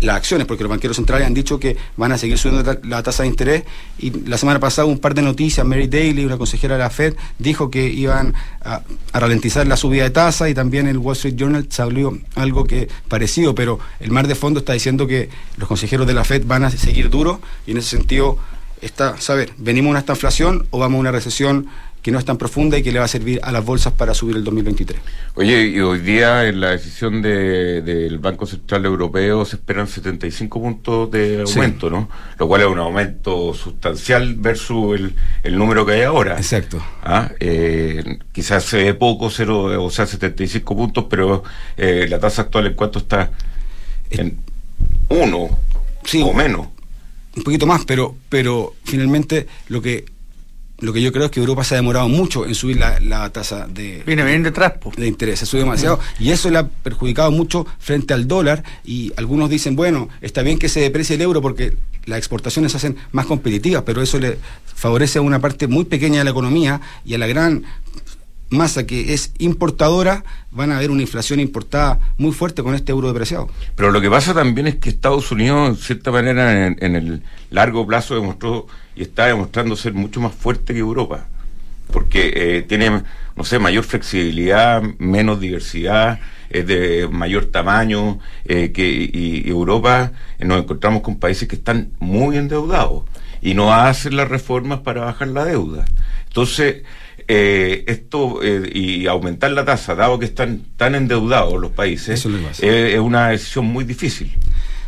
[0.00, 3.22] las acciones, porque los banqueros centrales han dicho que van a seguir subiendo la, tasa
[3.22, 3.64] de interés.
[3.98, 7.16] Y la semana pasada un par de noticias, Mary Daly, una consejera de la Fed,
[7.38, 11.66] dijo que iban a, ralentizar la subida de tasa y también el Wall Street Journal
[11.70, 16.14] salió algo que parecido, pero el mar de fondo está diciendo que los consejeros de
[16.14, 18.38] la Fed van a seguir duros y en ese sentido
[18.80, 21.66] está, saber, ¿venimos a una esta inflación o vamos a una recesión
[22.06, 24.14] que no es tan profunda y que le va a servir a las bolsas para
[24.14, 25.00] subir el 2023.
[25.34, 30.60] Oye, y hoy día en la decisión de- del Banco Central Europeo se esperan 75
[30.62, 31.54] puntos de Sí.
[31.58, 32.08] aumento, ¿no?
[32.38, 36.36] Lo cual es un aumento sustancial versus el, el número que hay ahora.
[36.36, 36.80] Exacto.
[37.02, 41.42] Ah, eh, quizás se ve poco, cero, o sea, 75 puntos, pero
[41.76, 43.32] eh, la tasa actual en cuánto está
[44.10, 44.38] en
[45.08, 45.58] uno
[46.04, 46.22] Sí.
[46.24, 46.68] o menos.
[47.36, 50.04] un poquito más, pero, pero finalmente lo que
[50.78, 53.30] lo que yo creo es que Europa se ha demorado mucho en subir la, la
[53.30, 57.30] tasa de, Viene bien detrás, de interés, se sube demasiado y eso le ha perjudicado
[57.30, 61.40] mucho frente al dólar y algunos dicen, bueno, está bien que se deprecie el euro
[61.40, 65.84] porque las exportaciones se hacen más competitivas, pero eso le favorece a una parte muy
[65.84, 67.64] pequeña de la economía y a la gran
[68.50, 73.08] masa que es importadora van a haber una inflación importada muy fuerte con este euro
[73.08, 73.48] depreciado.
[73.74, 77.86] Pero lo que pasa también es que Estados Unidos, en cierta manera, en, el largo
[77.86, 81.26] plazo demostró y está demostrando ser mucho más fuerte que Europa.
[81.92, 83.02] Porque eh, tiene,
[83.36, 90.12] no sé, mayor flexibilidad, menos diversidad, es de mayor tamaño, eh, que y, y Europa
[90.38, 93.04] eh, nos encontramos con países que están muy endeudados
[93.42, 95.84] y no hacen las reformas para bajar la deuda.
[96.26, 96.82] Entonces,
[97.28, 102.24] eh, esto eh, y aumentar la tasa, dado que están tan endeudados los países, es
[102.24, 104.32] lo eh, es una decisión muy difícil.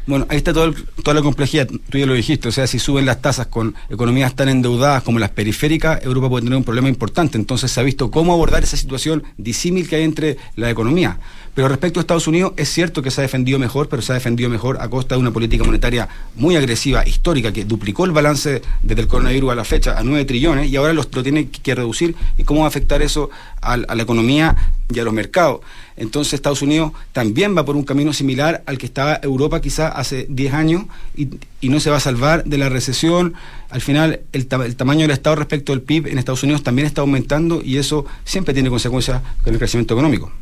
[0.08, 2.78] Bueno, ahí está todo el- toda la complejidad, tú ya lo dijiste, o sea, si
[2.78, 6.88] suben las tasas con economías tan endeudadas como las periféricas, Europa puede tener un problema
[6.88, 11.18] importante, entonces se ha visto cómo abordar esa situación disímil que hay entre la economía.
[11.54, 14.14] Pero respecto a Estados Unidos, es cierto que se ha defendido mejor, pero se ha
[14.14, 18.62] defendido mejor a costa de una política monetaria muy agresiva, histórica, que duplicó el balance
[18.82, 21.74] desde el coronavirus a la fecha a 9 trillones y ahora los, lo tiene que
[21.74, 22.14] reducir.
[22.38, 23.28] ¿Y cómo va a afectar eso
[23.60, 24.56] a la economía
[24.90, 25.60] y a los mercados?
[25.98, 30.26] Entonces Estados Unidos también va por un camino similar al que estaba Europa quizá hace
[30.28, 30.84] 10 años
[31.16, 31.28] y,
[31.68, 33.34] no se va a salvar de la recesión.
[33.70, 36.86] Al final el, ta- el tamaño del Estado respecto al PIB en Estados Unidos también
[36.86, 40.32] está aumentando y eso siempre tiene consecuencias con el crecimiento económico.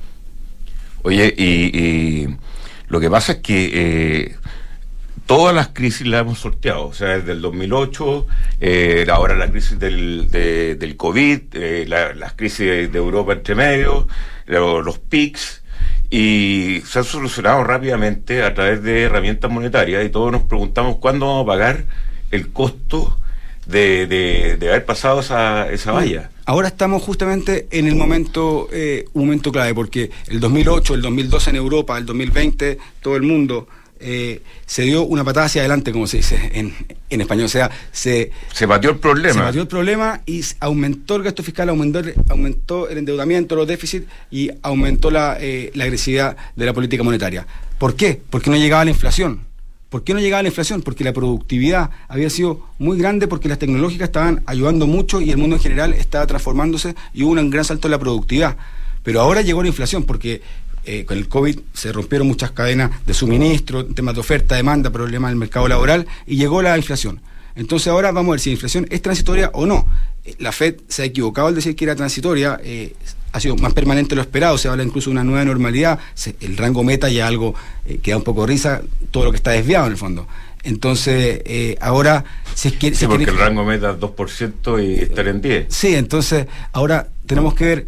[1.03, 2.27] Oye, y,
[2.89, 4.37] lo que pasa es que eh,
[5.27, 8.27] todas las crisis las hemos sorteado, o sea, desde el 2008,
[8.61, 13.33] eh, ahora la crisis del, de- del COVID, eh, la- las crisis de, de Europa
[13.33, 14.07] entre medio,
[14.47, 15.63] lo- los PICs,
[16.11, 21.27] y se han solucionado rápidamente a través de herramientas monetarias y todos nos preguntamos cuándo
[21.27, 21.85] vamos a pagar
[22.31, 23.19] el costo
[23.67, 26.31] de, de- de haber pasado esa, esa valla.
[26.45, 31.51] Ahora estamos justamente en el momento, eh, un momento clave, porque el 2008, el 2012
[31.51, 33.67] en Europa, el 2020, todo el mundo
[34.01, 36.75] eh, se dio una patada hacia adelante, como se dice en,
[37.11, 37.47] en español.
[37.47, 39.35] O sea, se, Se batió el problema.
[39.35, 43.67] se batió el problema y aumentó el gasto fiscal, aumentó, el- aumentó el endeudamiento, los
[43.67, 47.47] déficits y aumentó la, eh, la agresividad de la política monetaria.
[47.79, 48.21] ¿Por qué?
[48.31, 49.41] Porque no llegaba la inflación.
[49.89, 50.83] ¿Por qué no llegaba la inflación?
[50.83, 55.37] Porque la productividad había sido muy grande porque las tecnológicas estaban ayudando mucho y el
[55.37, 58.57] mundo en general estaba transformándose y hubo un gran salto en la productividad.
[59.05, 60.43] Pero ahora llegó la inflación porque
[60.87, 65.31] eh, con el COVID se rompieron muchas cadenas de suministro, temas de oferta, demanda, problemas
[65.31, 67.21] del mercado laboral y llegó la inflación.
[67.57, 69.87] Entonces ahora vamos a ver si la inflación es transitoria o no.
[70.25, 72.95] Eh, La Fed se ha equivocado al decir que era transitoria, eh,
[73.33, 76.37] ha sido más permanente de lo esperado, se habla incluso de una nueva normalidad, se-
[76.41, 77.55] el rango meta ya algo
[77.87, 80.27] eh, que da un poco de risa, todo lo que está desviado en el fondo.
[80.65, 82.91] Entonces, eh, ahora, si es que...
[82.91, 85.67] si Sí, porque el rango meta es 2% y estar en 10.
[85.69, 87.87] Sí, entonces ahora tenemos que ver,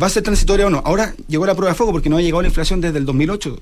[0.00, 0.82] ¿va a ser transitoria o no?
[0.84, 3.60] Ahora llegó la prueba de fuego porque no ha llegado la inflación desde el 2008.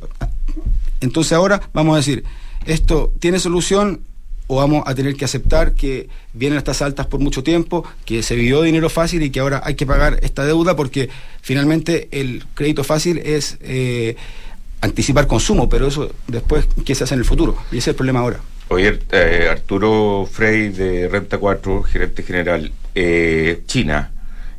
[1.00, 2.24] Entonces ahora vamos a decir,
[2.66, 4.00] ¿esto tiene solución
[4.46, 8.34] o vamos a tener que aceptar que vienen estas altas por mucho tiempo, que se
[8.34, 11.08] vivió dinero fácil y que ahora hay que pagar esta deuda porque
[11.40, 14.16] finalmente el crédito fácil es eh,
[14.80, 17.56] anticipar consumo, pero eso después, ¿qué se hace en el futuro?
[17.70, 18.40] Y ese es el problema ahora.
[18.68, 24.11] Oye, eh, Arturo Frey de Renta 4, gerente general, eh, China.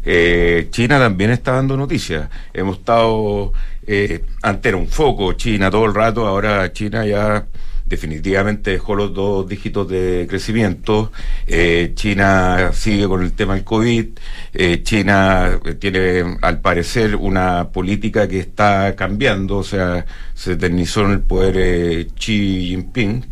[0.06, 2.30] Eh, China también está dando noticias.
[2.54, 3.54] Hemos estado
[3.86, 7.46] eh, ante era un foco China todo el rato, ahora China ya
[7.86, 11.12] definitivamente dejó los dos dígitos de crecimiento.
[11.48, 14.08] Eh, China sigue con el tema del COVID.
[14.54, 21.12] Eh, China tiene, al parecer, una política que está cambiando, o sea, se eternizó en
[21.12, 23.26] el poder eh, Xi Jinping.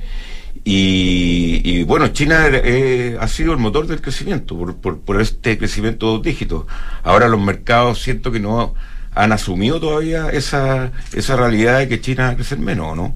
[0.63, 6.21] Y, bueno, China eh, ha sido el motor del crecimiento, por, este crecimiento de dos
[6.23, 6.65] dígitos.
[7.03, 8.75] Ahora los mercados siento que no
[9.13, 13.15] han asumido todavía esa, esa realidad de que China va a crecer menos, ¿o ¿no?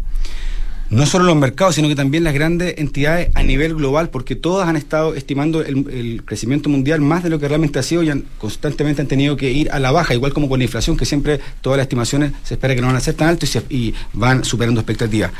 [0.89, 4.67] No solo los mercados, sino que también las grandes entidades a nivel global, porque todas
[4.67, 9.01] han estado estimando el, crecimiento mundial más de lo que realmente ha sido y constantemente
[9.01, 11.77] han tenido que ir a la baja, igual como con la inflación, que siempre todas
[11.77, 15.31] las estimaciones se espera que no van a ser tan altas y, van superando expectativas.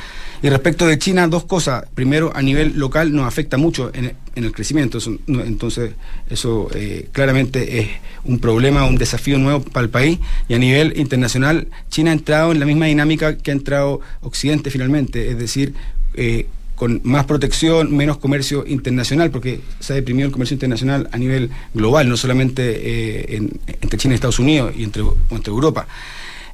[0.42, 1.86] Y respecto de China, dos cosas.
[1.96, 3.92] Primero, a nivel local nos afecta mucho
[4.36, 4.98] en el crecimiento.
[4.98, 5.92] Eso, entonces,
[6.30, 7.88] eso eh, claramente es
[8.24, 10.20] un problema, un desafío nuevo para el país.
[10.48, 14.70] Y a nivel internacional, China ha entrado en la misma dinámica que ha entrado Occidente
[14.70, 15.30] finalmente.
[15.30, 15.74] Es decir,
[16.16, 21.18] eh, con más protección, menos comercio internacional, porque se ha deprimido el comercio internacional a
[21.18, 25.88] nivel global, no solamente eh, en- entre China y Estados Unidos y entre, entre Europa.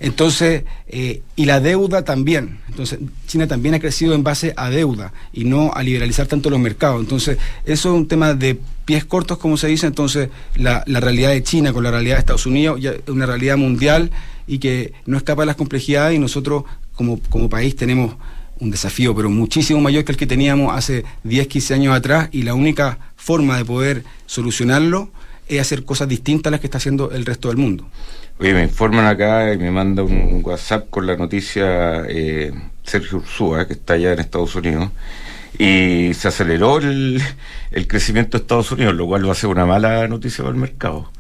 [0.03, 2.57] Entonces, eh, y la deuda también.
[2.69, 6.59] Entonces, China también ha crecido en base a deuda y no a liberalizar tanto los
[6.59, 7.01] mercados.
[7.01, 9.85] Entonces, eso es un tema de pies cortos, como se dice.
[9.85, 13.57] Entonces, la, la realidad de China con la realidad de Estados Unidos es una realidad
[13.57, 14.09] mundial
[14.47, 16.63] y que no escapa de las complejidades y nosotros
[16.95, 18.15] como, como país tenemos
[18.59, 22.41] un desafío, pero muchísimo mayor que el que teníamos hace 10, 15 años atrás y
[22.41, 25.11] la única forma de poder solucionarlo
[25.55, 27.87] es hacer cosas distintas a las que está haciendo el resto del mundo.
[28.39, 32.51] Oye, me informan acá y me manda un WhatsApp con la noticia eh,
[32.83, 34.89] Sergio Ursúa, que está allá en Estados Unidos,
[35.57, 37.21] y se aceleró el,
[37.71, 40.59] el crecimiento de Estados Unidos, lo cual va a ser una mala noticia para el
[40.59, 41.11] mercado.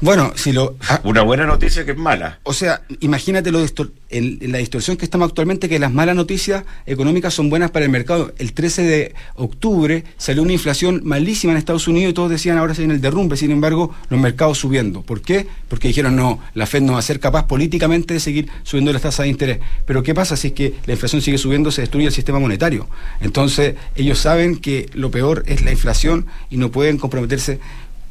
[0.00, 0.76] Bueno, si lo...
[0.88, 2.38] ah, Una buena noticia que es mala.
[2.44, 7.34] O sea, imagínate lo distor- la distorsión que estamos actualmente, que las malas noticias económicas
[7.34, 8.32] son buenas para el mercado.
[8.38, 12.74] El 13 de octubre salió una inflación malísima en Estados Unidos y todos decían ahora
[12.74, 13.36] se viene el derrumbe.
[13.36, 15.02] Sin embargo, los mercados subiendo.
[15.02, 15.48] ¿Por qué?
[15.68, 19.02] Porque dijeron no, la Fed no va a ser capaz políticamente de seguir subiendo las
[19.02, 19.58] tasas de interés.
[19.84, 21.72] Pero ¿qué pasa si es que la inflación sigue subiendo?
[21.72, 22.88] Se destruye el sistema monetario.
[23.20, 27.58] Entonces, ellos saben que lo peor es la inflación y no pueden comprometerse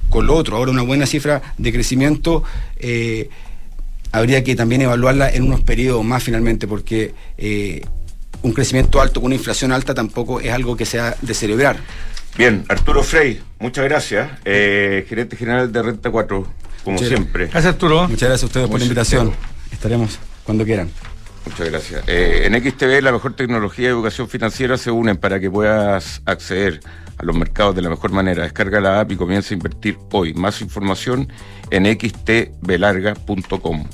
[0.10, 0.58] con lo otro.
[0.58, 2.43] Ahora una buena cifra de crecimiento
[2.78, 3.30] eh,
[4.12, 7.82] habría que también evaluarla en unos periodos más finalmente, porque eh,
[8.41, 11.78] un crecimiento alto con una inflación alta tampoco es algo que sea de celebrar.
[12.38, 14.30] Bien, Arturo Frey, muchas gracias.
[14.46, 16.48] Eh, gerente general de Renta 4,
[16.84, 17.46] como Muchas siempre.
[17.46, 18.08] Gracias, Arturo.
[18.08, 19.28] Muchas gracias a ustedes por la invitación.
[19.28, 19.48] sincero.
[19.72, 20.89] Estaremos cuando quieran.
[21.46, 22.04] Muchas gracias.
[22.08, 26.82] Eh, en XTV, la mejor tecnología y educación financiera se unen para que puedas acceder
[27.18, 28.44] a los mercados de la mejor manera.
[28.44, 30.34] Descarga la app y comienza a invertir hoy.
[30.34, 31.32] Más información
[31.72, 33.86] en xtbelarga.com.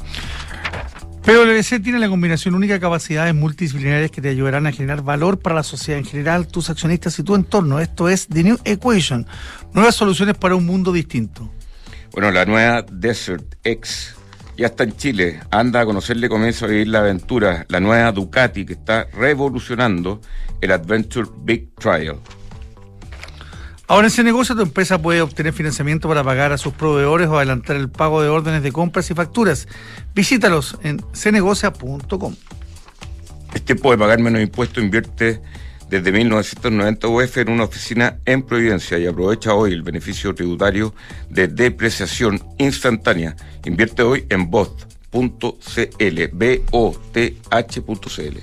[1.24, 5.56] PwC tiene la combinación única de capacidades multidisciplinarias que te ayudarán a generar valor para
[5.56, 7.80] la sociedad en general, tus accionistas y tu entorno.
[7.80, 9.26] Esto es The New Equation,
[9.72, 11.50] nuevas soluciones para un mundo distinto.
[12.12, 14.16] Bueno, la nueva Desert X
[14.58, 15.40] ya está en Chile.
[15.50, 17.66] Anda a conocerle, comienza a vivir la aventura.
[17.70, 20.22] La nueva Ducati que está revolucionando
[20.62, 22.20] el Adventure Big Trial.
[23.88, 27.76] Ahora en Cenegocia tu empresa puede obtener financiamiento para pagar a sus proveedores o adelantar
[27.76, 29.68] el pago de órdenes de compras y facturas.
[30.16, 32.36] Visítalos en cenegocia.com.
[33.54, 34.82] Es tiempo de pagar menos impuestos.
[34.84, 35.42] Invierte
[35.90, 40.96] desde 1990 UF en una oficina en Providencia y aprovecha hoy el beneficio tributario
[41.30, 43.36] de depreciación instantánea.
[43.66, 48.38] Invierte hoy en bot.cl, B-O-T-H.cl.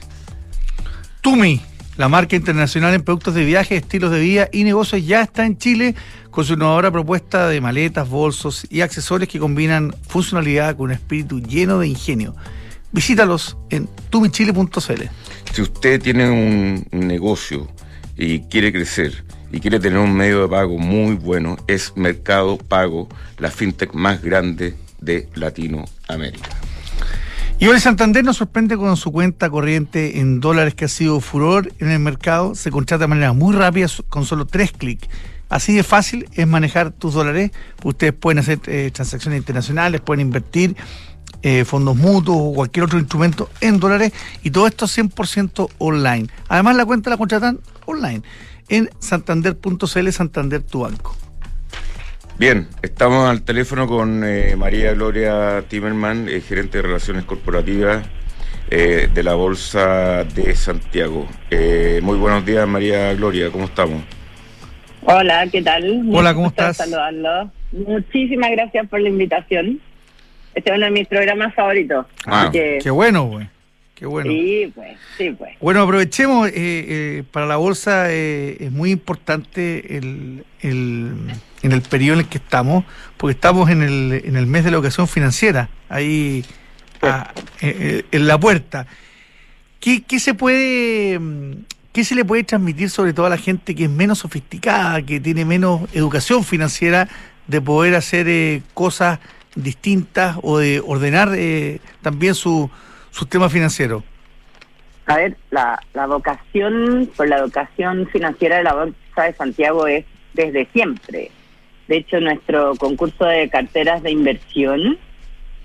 [1.23, 1.61] Tumi,
[2.01, 5.59] la marca internacional en productos de viaje, estilos de vida y negocios, ya está en
[5.59, 5.95] Chile
[6.31, 11.43] con su innovadora propuesta de maletas, bolsos y accesorios que combinan funcionalidad con un espíritu
[11.43, 12.35] lleno de ingenio.
[12.91, 15.03] Visítalos en tumichile.cl.
[15.53, 17.69] Si usted tiene un negocio
[18.17, 23.11] y quiere crecer y quiere tener un medio de pago muy bueno, es Mercado Pago,
[23.37, 26.60] la fintech más grande de Latinoamérica.
[27.61, 31.71] Y hoy Santander nos sorprende con su cuenta corriente en dólares que ha sido furor
[31.79, 32.55] en el mercado.
[32.55, 35.11] Se contrata de manera muy rápida con solo tres clics.
[35.51, 37.51] Así de fácil es manejar tus dólares.
[37.85, 40.75] Ustedes pueden hacer eh, transacciones internacionales, pueden invertir
[41.43, 46.29] eh, fondos mutuos o cualquier otro instrumento en dólares y todo esto 100% online.
[46.49, 48.23] Además la cuenta la contratan online
[48.71, 51.15] en santander.cl, Santander tu banco.
[52.41, 58.03] Bien, estamos al teléfono con eh, María Gloria Timerman, eh, gerente de Relaciones Corporativas
[58.71, 61.29] eh, de la Bolsa de Santiago.
[61.51, 64.03] Eh, muy buenos días, María Gloria, ¿cómo estamos?
[65.03, 66.03] Hola, ¿qué tal?
[66.11, 66.79] Hola, ¿cómo estás?
[66.79, 67.51] Saludarlo.
[67.73, 69.79] Muchísimas gracias por la invitación.
[70.55, 72.07] Este es uno de mis programas favoritos.
[72.25, 73.49] Ah, Así que, Qué bueno, güey.
[73.95, 74.31] Qué bueno.
[74.31, 75.51] Sí, pues, sí, pues.
[75.61, 81.17] Bueno, aprovechemos, eh, eh, para la bolsa eh, es muy importante el, el-
[81.63, 82.85] en el periodo en el que estamos,
[83.17, 86.45] porque estamos en el, en el mes de la educación financiera, ahí
[87.03, 88.87] ah, eh, eh, en la puerta.
[89.79, 91.53] ¿Qué, qué se puede, mm,
[91.93, 95.21] qué se le puede transmitir sobre todo a la gente que es menos sofisticada, que
[95.21, 97.09] tiene menos educación financiera,
[97.47, 99.19] de poder hacer eh, cosas
[99.55, 102.71] distintas o de ordenar eh, también su,
[103.11, 104.05] su tema financiero?
[105.07, 110.05] A ver, la, la vocación por la educación financiera de la Bolsa de Santiago es
[110.35, 111.33] desde siempre.
[111.91, 114.97] De hecho, nuestro concurso de carteras de inversión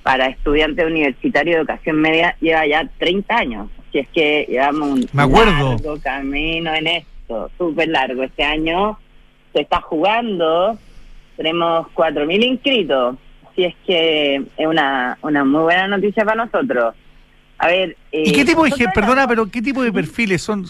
[0.02, 3.68] para estudiantes universitarios de educación media lleva ya 30 años.
[3.92, 5.74] Si es que llevamos un Me acuerdo.
[5.76, 8.24] largo camino en esto, súper largo.
[8.24, 8.98] Este año
[9.54, 10.80] se está jugando,
[11.38, 13.18] tenemos 4.000 inscritos.
[13.52, 16.96] Así es que es una, una muy buena noticia para nosotros.
[17.58, 17.96] A ver.
[18.12, 20.66] ¿Y eh, qué tipo de perdona, pero qué tipo de perfiles son?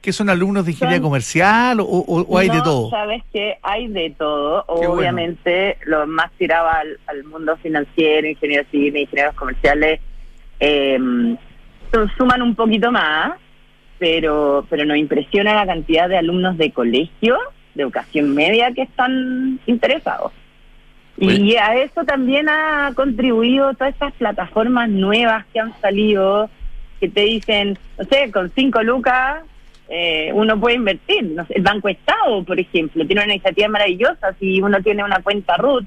[0.00, 2.88] ¿Que son alumnos de ingeniería Son- comercial o, o- o hay de todo?
[2.90, 4.64] Sabes que hay de todo.
[4.66, 4.92] Qué bueno.
[4.94, 10.00] Obviamente, lo más tirado al, al mundo financiero, ingenieros civiles, ingenieros comerciales,
[10.60, 10.98] eh,
[11.92, 13.32] su- suman un poquito más,
[13.98, 17.36] pero, pero nos impresiona la cantidad de alumnos de colegio,
[17.74, 20.32] de educación media, que están interesados.
[21.20, 26.48] Y a eso también ha contribuido todas estas plataformas nuevas que han salido,
[26.98, 29.42] que te dicen, no sé, con cinco lucas
[29.90, 31.24] eh, uno puede invertir.
[31.24, 34.34] No sé, el Banco Estado, por ejemplo, tiene una iniciativa maravillosa.
[34.38, 35.84] Si uno tiene una cuenta RUT,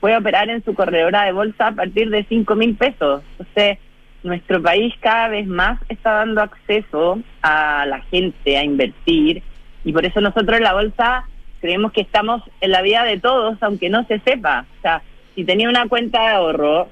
[0.00, 3.22] puede operar en su corredora de bolsa a partir de cinco mil pesos.
[3.38, 3.78] Entonces,
[4.24, 9.42] nuestro país cada vez más está dando acceso a la gente a invertir
[9.84, 11.24] y por eso nosotros en la bolsa
[11.64, 14.66] creemos que estamos en la vida de todos, aunque no se sepa.
[14.78, 15.00] O sea,
[15.34, 16.88] si tenía una cuenta de ahorro,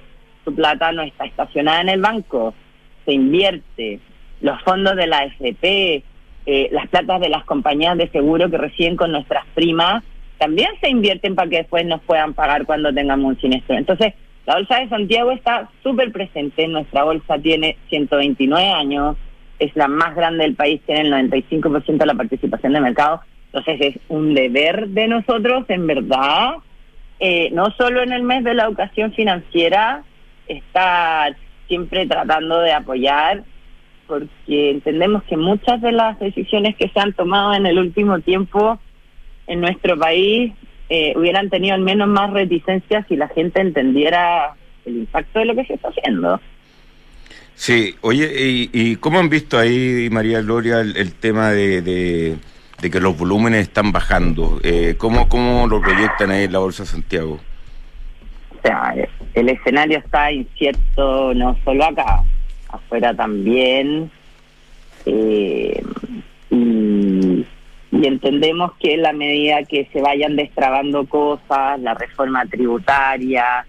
[0.46, 2.54] tu plata no está estacionada en el banco,
[3.04, 4.00] se invierte.
[4.40, 6.02] Los fondos de la AFP,
[6.46, 10.02] eh, las platas de las compañías de seguro que reciben con nuestras primas,
[10.38, 13.76] también se invierten para que después nos puedan pagar cuando tengamos un siniestro.
[13.76, 14.14] Entonces,
[14.46, 16.66] la Bolsa de Santiago está súper presente.
[16.66, 19.18] Nuestra bolsa tiene 129 años,
[19.58, 23.20] es la más grande del país, tiene el 95% de la participación de mercado.
[23.52, 26.54] Entonces, es un deber de nosotros, en verdad,
[27.20, 30.02] eh, no solo en el mes de la educación financiera,
[30.48, 31.36] estar
[31.68, 33.44] siempre tratando de apoyar,
[34.06, 38.78] porque entendemos que muchas de las decisiones que se han tomado en el último tiempo
[39.46, 40.52] en nuestro país
[40.88, 45.54] eh, hubieran tenido al menos más reticencia si la gente entendiera el impacto de lo
[45.54, 46.40] que se está haciendo.
[47.54, 52.36] Sí, oye, ¿y, y cómo han visto ahí, María Gloria, el, el tema de, de-
[52.82, 54.60] de que los volúmenes están bajando?
[54.64, 57.38] Eh, ¿cómo, ¿Cómo lo proyectan ahí en la Bolsa Santiago?
[59.34, 62.22] El escenario está incierto no solo acá,
[62.68, 64.10] afuera también.
[65.06, 65.82] eh,
[66.50, 67.46] y,
[67.92, 73.64] y entendemos que en la medida que se vayan destrabando cosas, la reforma tributaria,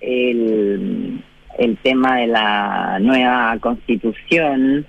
[0.00, 1.22] el,
[1.58, 4.84] el tema de la nueva constitución,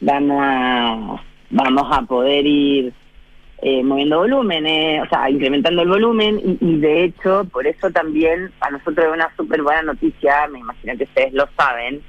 [0.00, 2.92] vamos a, vamos a poder ir
[3.62, 8.50] eh, moviendo volúmenes, o sea, incrementando el volumen y, y de hecho, por eso también
[8.60, 12.02] a nosotros es una súper buena noticia, me imagino que ustedes lo saben,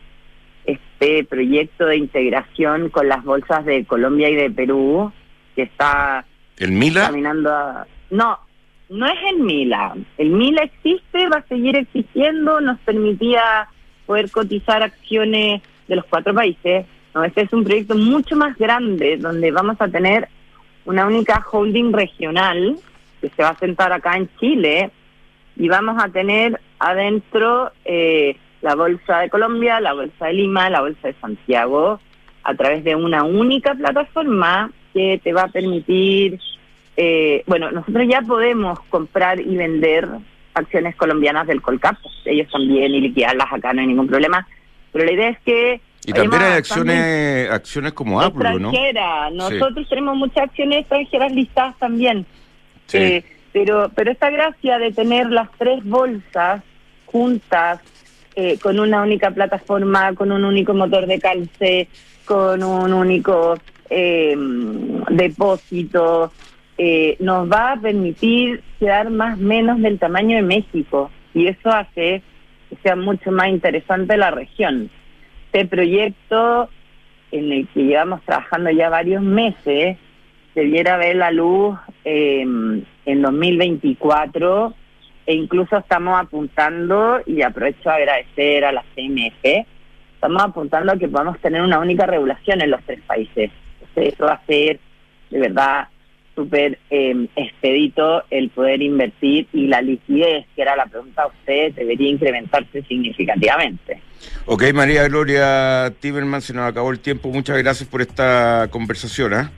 [0.65, 5.11] este proyecto de integración con las bolsas de Colombia y de Perú,
[5.55, 6.25] que está
[6.57, 7.05] ¿El Mila?
[7.07, 7.87] caminando a...
[8.09, 8.37] No,
[8.89, 9.95] no es el Mila.
[10.17, 13.67] El Mila existe, va a seguir existiendo, nos permitía
[14.05, 16.85] poder cotizar acciones de los cuatro países.
[17.15, 20.27] No, este es un proyecto mucho más grande, donde vamos a tener
[20.87, 22.77] una única holding regional
[23.21, 24.89] que se va a sentar acá en Chile
[25.57, 30.81] y vamos a tener adentro eh, la Bolsa de Colombia, la Bolsa de Lima, la
[30.81, 31.99] Bolsa de Santiago,
[32.43, 36.39] a través de una única plataforma que te va a permitir,
[36.95, 40.07] eh, bueno, nosotros ya podemos comprar y vender
[40.53, 44.47] acciones colombianas del Colcap, ellos también, y liquidarlas acá, no hay ningún problema,
[44.93, 45.81] pero la idea es que...
[46.07, 48.71] Y también hay acciones, acciones como Apple, ¿no?
[49.33, 52.25] Nosotros tenemos muchas acciones extranjeras listadas también.
[52.87, 52.97] Sí.
[52.97, 56.63] Eh, pero, pero esta gracia de tener las tres bolsas
[57.05, 57.81] juntas,
[58.35, 61.89] eh, con una única plataforma, con un único motor de calce,
[62.23, 63.57] con un único
[63.89, 64.33] eh,
[65.09, 66.31] depósito,
[66.77, 71.11] eh, nos va a permitir quedar más menos del tamaño de México.
[71.33, 72.21] Y eso hace
[72.69, 74.89] que sea mucho más interesante la región.
[75.51, 76.69] Este proyecto
[77.31, 79.97] en el que llevamos trabajando ya varios meses,
[80.53, 84.73] debiera ver la luz eh, en 2024
[85.25, 89.65] e incluso estamos apuntando, y aprovecho a agradecer a la CMF,
[90.13, 93.51] estamos apuntando a que podamos tener una única regulación en los tres países.
[93.95, 94.79] Eso va a ser
[95.29, 95.87] de verdad
[96.37, 101.75] súper eh, expedito el poder invertir y la liquidez, que era la pregunta a ustedes,
[101.75, 103.99] debería incrementarse significativamente.
[104.45, 107.29] Ok, María Gloria Timerman, se nos acabó el tiempo.
[107.29, 109.51] Muchas gracias por esta conversación, ¿ah?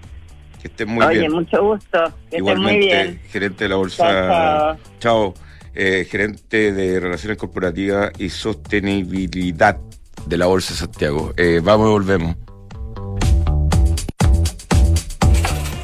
[0.61, 1.33] Que estén muy Oye, bien.
[1.33, 1.99] mucho gusto,
[2.29, 3.19] que estén muy Igualmente, bien.
[3.29, 4.77] gerente de la Bolsa.
[4.99, 5.33] Chao, Chao.
[5.75, 9.77] Eh, gerente de Relaciones Corporativas y Sostenibilidad
[10.25, 11.33] de la Bolsa de Santiago.
[11.35, 12.35] Eh, vamos y volvemos.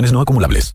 [0.00, 0.74] No acumulables.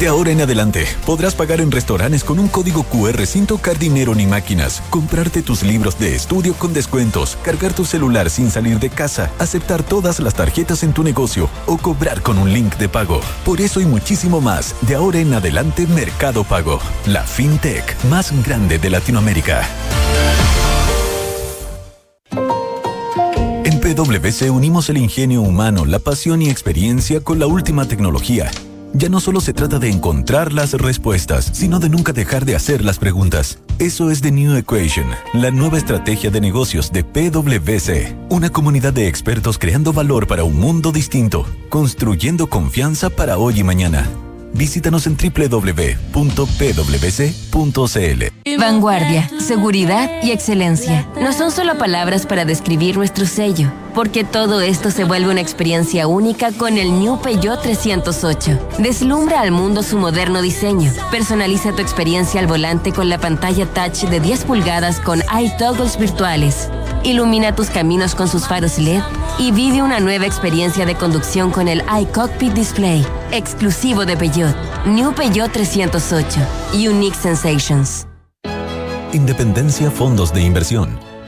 [0.00, 4.12] De ahora en adelante, podrás pagar en restaurantes con un código QR sin tocar dinero
[4.14, 8.90] ni máquinas, comprarte tus libros de estudio con descuentos, cargar tu celular sin salir de
[8.90, 13.20] casa, aceptar todas las tarjetas en tu negocio o cobrar con un link de pago.
[13.44, 18.78] Por eso y muchísimo más, de ahora en adelante Mercado Pago, la fintech más grande
[18.78, 19.62] de Latinoamérica.
[23.64, 28.50] En PwC unimos el ingenio humano, la pasión y experiencia con la última tecnología
[28.94, 32.84] ya no solo se trata de encontrar las respuestas, sino de nunca dejar de hacer
[32.84, 33.58] las preguntas.
[33.78, 38.16] Eso es The New Equation, la nueva estrategia de negocios de PwC.
[38.30, 43.64] Una comunidad de expertos creando valor para un mundo distinto, construyendo confianza para hoy y
[43.64, 44.08] mañana.
[44.54, 45.74] Visítanos en www.pwc.cl.
[48.58, 51.08] Vanguardia, seguridad y excelencia.
[51.20, 56.06] No son solo palabras para describir nuestro sello, porque todo esto se vuelve una experiencia
[56.06, 58.58] única con el New Peugeot 308.
[58.78, 60.92] Deslumbra al mundo su moderno diseño.
[61.10, 66.68] Personaliza tu experiencia al volante con la pantalla touch de 10 pulgadas con iToggles virtuales.
[67.04, 69.02] Ilumina tus caminos con sus faros LED
[69.38, 74.54] y vive una nueva experiencia de conducción con el iCockpit Display, exclusivo de Peugeot.
[74.86, 76.40] New Peugeot 308.
[76.74, 78.06] Unique Sensations.
[79.12, 81.13] Independencia Fondos de Inversión.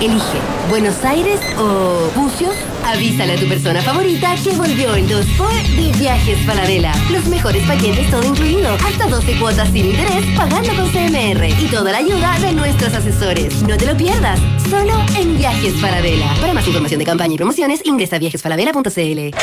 [0.00, 0.38] elige
[0.68, 2.54] Buenos Aires o Bucios.
[2.84, 6.92] Avísale a tu persona favorita que volvió el 2 por de Viajes Falabella.
[7.10, 8.74] Los mejores paquetes todo incluido.
[8.74, 11.48] Hasta 12 cuotas sin interés pagando con CMR.
[11.60, 13.62] Y toda la ayuda de nuestros asesores.
[13.62, 14.40] No te lo pierdas.
[14.68, 16.34] Solo en Viajes Falabella.
[16.40, 19.36] Para más información de campaña y promociones, ingresa a viajesfalabella.cl.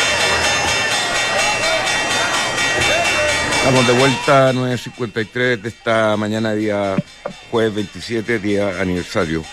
[3.57, 6.95] Estamos de vuelta a 9.53 de esta mañana, día
[7.51, 9.43] jueves 27, día aniversario.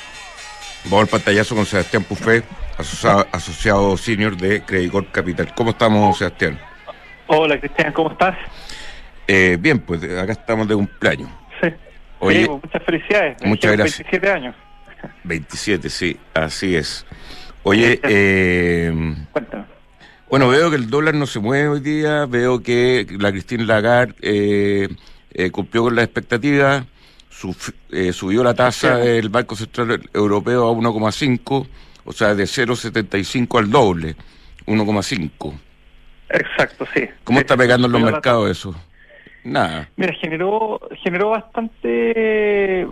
[0.85, 2.43] Vamos al pantallazo con Sebastián Pufé,
[2.76, 5.53] asociado, asociado senior de Credicor Capital.
[5.55, 6.59] ¿Cómo estamos, Sebastián?
[7.26, 8.37] Hola, Cristian, ¿cómo estás?
[9.26, 11.30] Eh, bien, pues acá estamos de cumpleaños.
[11.62, 11.68] Sí.
[12.18, 13.37] Oye, Sí, muchas felicidades.
[13.43, 13.99] Muchas gracias.
[14.01, 14.55] 27 años.
[15.24, 17.07] 27, sí, así es.
[17.62, 18.93] Oye, eh,
[19.32, 19.64] Cuéntame.
[20.28, 24.14] bueno, veo que el dólar no se mueve hoy día, veo que la Christine Lagarde
[24.20, 24.89] eh,
[25.32, 26.85] eh, cumplió con las expectativas,
[27.91, 31.67] eh, subió la tasa del Banco Central Europeo a 1,5,
[32.05, 34.17] o sea, de 0,75 al doble,
[34.67, 35.53] 1,5.
[36.31, 37.09] Exacto, sí.
[37.25, 38.75] ¿Cómo Sí, está pegando en los mercados eso?
[39.45, 39.91] Nada.
[39.97, 42.87] Mira, generó generó bastante.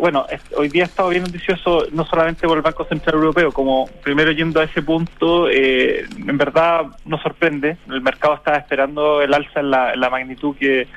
[0.00, 3.52] Bueno, es- hoy día ha estado bien noticioso, no solamente por el Banco Central Europeo,
[3.52, 7.76] como primero yendo a ese punto, eh, en verdad nos sorprende.
[7.88, 10.88] El mercado estaba esperando el alza en la, en la magnitud que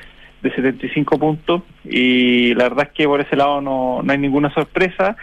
[0.46, 4.54] de 75 puntos y la verdad es que por ese lado no, no hay ninguna
[4.54, 5.18] sorpresa.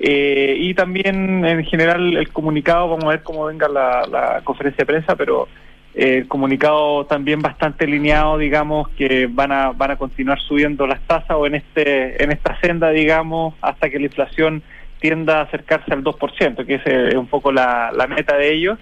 [0.00, 4.86] Eh, y también en general el comunicado, vamos a ver cómo venga la, conferencia de
[4.86, 5.46] prensa, pero
[5.94, 11.00] eh, el comunicado también bastante alineado, digamos, que van a van a continuar subiendo las
[11.02, 14.62] tasas o en este en esta senda, digamos, hasta que la inflación
[14.98, 18.78] tienda a acercarse al 2%, que es un poco la, la meta de ellos.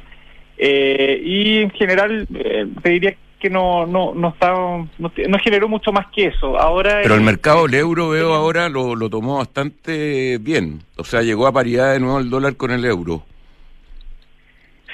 [0.64, 5.92] Eh, y en general, eh, te diría que no no no está no, generó mucho
[5.92, 6.56] más que eso.
[6.58, 10.78] Ahora Pero el mercado, el euro, veo ahora, lo, lo tomó bastante bien.
[10.96, 13.24] O sea, llegó a paridad de nuevo el dólar con el euro.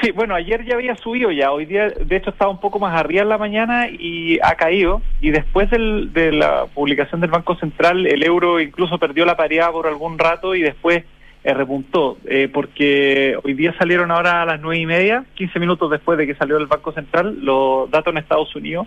[0.01, 2.94] Sí, bueno, ayer ya había subido ya, hoy día de hecho estaba un poco más
[2.99, 7.57] arriba en la mañana y ha caído y después del- de la publicación del Banco
[7.57, 11.03] Central el euro incluso perdió la paridad por algún rato y después
[11.49, 15.90] eh, repuntó, eh, porque hoy día salieron ahora a las nueve y media, 15 minutos
[15.90, 18.86] después de que salió el Banco Central, los datos en Estados Unidos.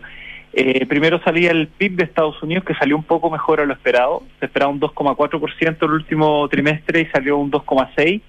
[0.53, 3.73] Eh, primero salía el PIB de Estados Unidos que salió un poco mejor a lo
[3.73, 8.21] esperado, se esperaba un 2,4% el último trimestre y salió un 2,6%.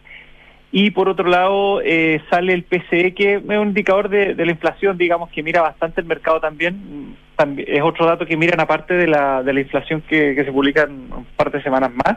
[0.74, 4.96] Y por otro lado eh, sale el PCE, que es un indicador de, la inflación,
[4.96, 7.16] digamos, que mira bastante el mercado también.
[7.36, 10.52] También es otro dato que miran aparte de la, de la inflación que, que se
[10.52, 12.16] publica en un par de semanas más,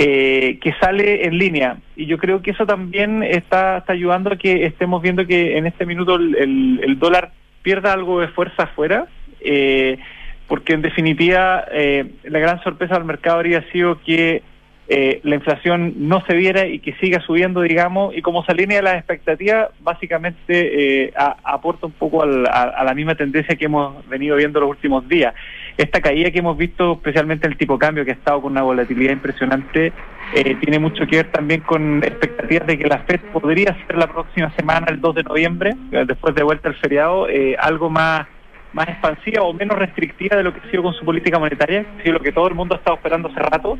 [0.00, 1.76] eh, que sale en línea.
[1.96, 5.84] Y yo creo que eso también está, ayudando a que estemos viendo que en este
[5.84, 7.32] minuto el, el- el dólar
[7.62, 9.06] pierda algo de fuerza afuera.
[9.40, 9.98] eh,
[10.46, 14.42] porque en definitiva eh, la gran sorpresa del mercado habría sido que
[14.90, 18.80] eh, la inflación no se viera y que siga subiendo, digamos, y como se alinea
[18.80, 21.12] las expectativas, básicamente eh,
[21.44, 25.34] aporta un poco al- a, la misma tendencia que hemos venido viendo los últimos días.
[25.76, 29.12] Esta caída que hemos visto, especialmente el tipo cambio, que ha estado con una volatilidad
[29.12, 29.92] impresionante,
[30.34, 34.06] eh, tiene mucho que ver también con expectativas de que la FED podría ser la
[34.06, 38.26] próxima semana, el 2 de noviembre, eh, después de vuelta al feriado, eh, algo más
[38.70, 42.00] más expansiva o menos restrictiva de lo que ha sido con su política monetaria, que
[42.00, 43.78] ha sido lo que todo el mundo ha estado esperando hace rato,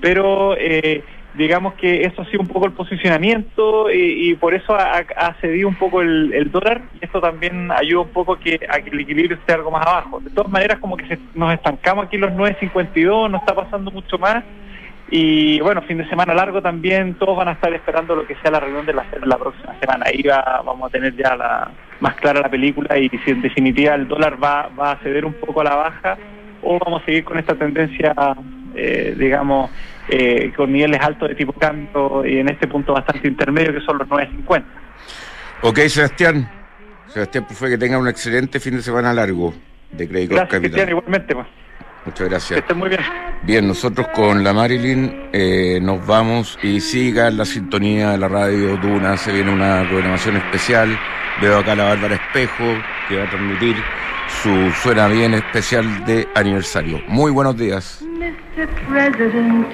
[0.00, 1.02] pero eh,
[1.34, 5.68] digamos que eso ha sido un poco el posicionamiento y, y por eso ha, cedido
[5.68, 9.36] un poco el, dólar y esto también ayuda un poco que, a que el equilibrio
[9.36, 10.20] esté algo más abajo.
[10.20, 13.90] De todas maneras, como que se- nos estancamos aquí en los 9.52, no está pasando
[13.90, 14.42] mucho más.
[15.12, 18.52] Y bueno, fin de semana largo también, todos van a estar esperando lo que sea
[18.52, 20.06] la reunión de la, la próxima semana.
[20.06, 23.94] Ahí va, vamos a tener ya la, más clara la película y si en definitiva
[23.94, 26.16] el dólar va, va a ceder un poco a la baja
[26.62, 28.14] o vamos a seguir con esta tendencia,
[28.74, 29.70] eh, digamos,
[30.08, 33.98] eh, con niveles altos de tipo cambio y en este punto bastante intermedio que son
[33.98, 34.64] los 9.50.
[35.62, 36.50] Ok, Sebastián.
[37.08, 39.52] Sebastián Pufé, que tenga un excelente fin de semana largo
[39.90, 40.88] de Corp Gracias, Cristian, Capital.
[40.88, 41.34] igualmente.
[41.34, 41.46] Pues.
[42.04, 42.50] Muchas gracias.
[42.52, 43.00] Que estén muy bien.
[43.42, 48.76] Bien, nosotros con la Marilyn eh, nos vamos y sigan la sintonía de la radio
[48.76, 49.16] Duna.
[49.16, 50.98] Se viene una programación especial.
[51.40, 52.64] Veo acá a la Bárbara Espejo
[53.08, 53.76] que va a transmitir
[54.42, 57.00] su Suena Bien especial de aniversario.
[57.08, 58.02] Muy buenos días.
[58.02, 58.68] Mr.
[58.88, 59.66] President,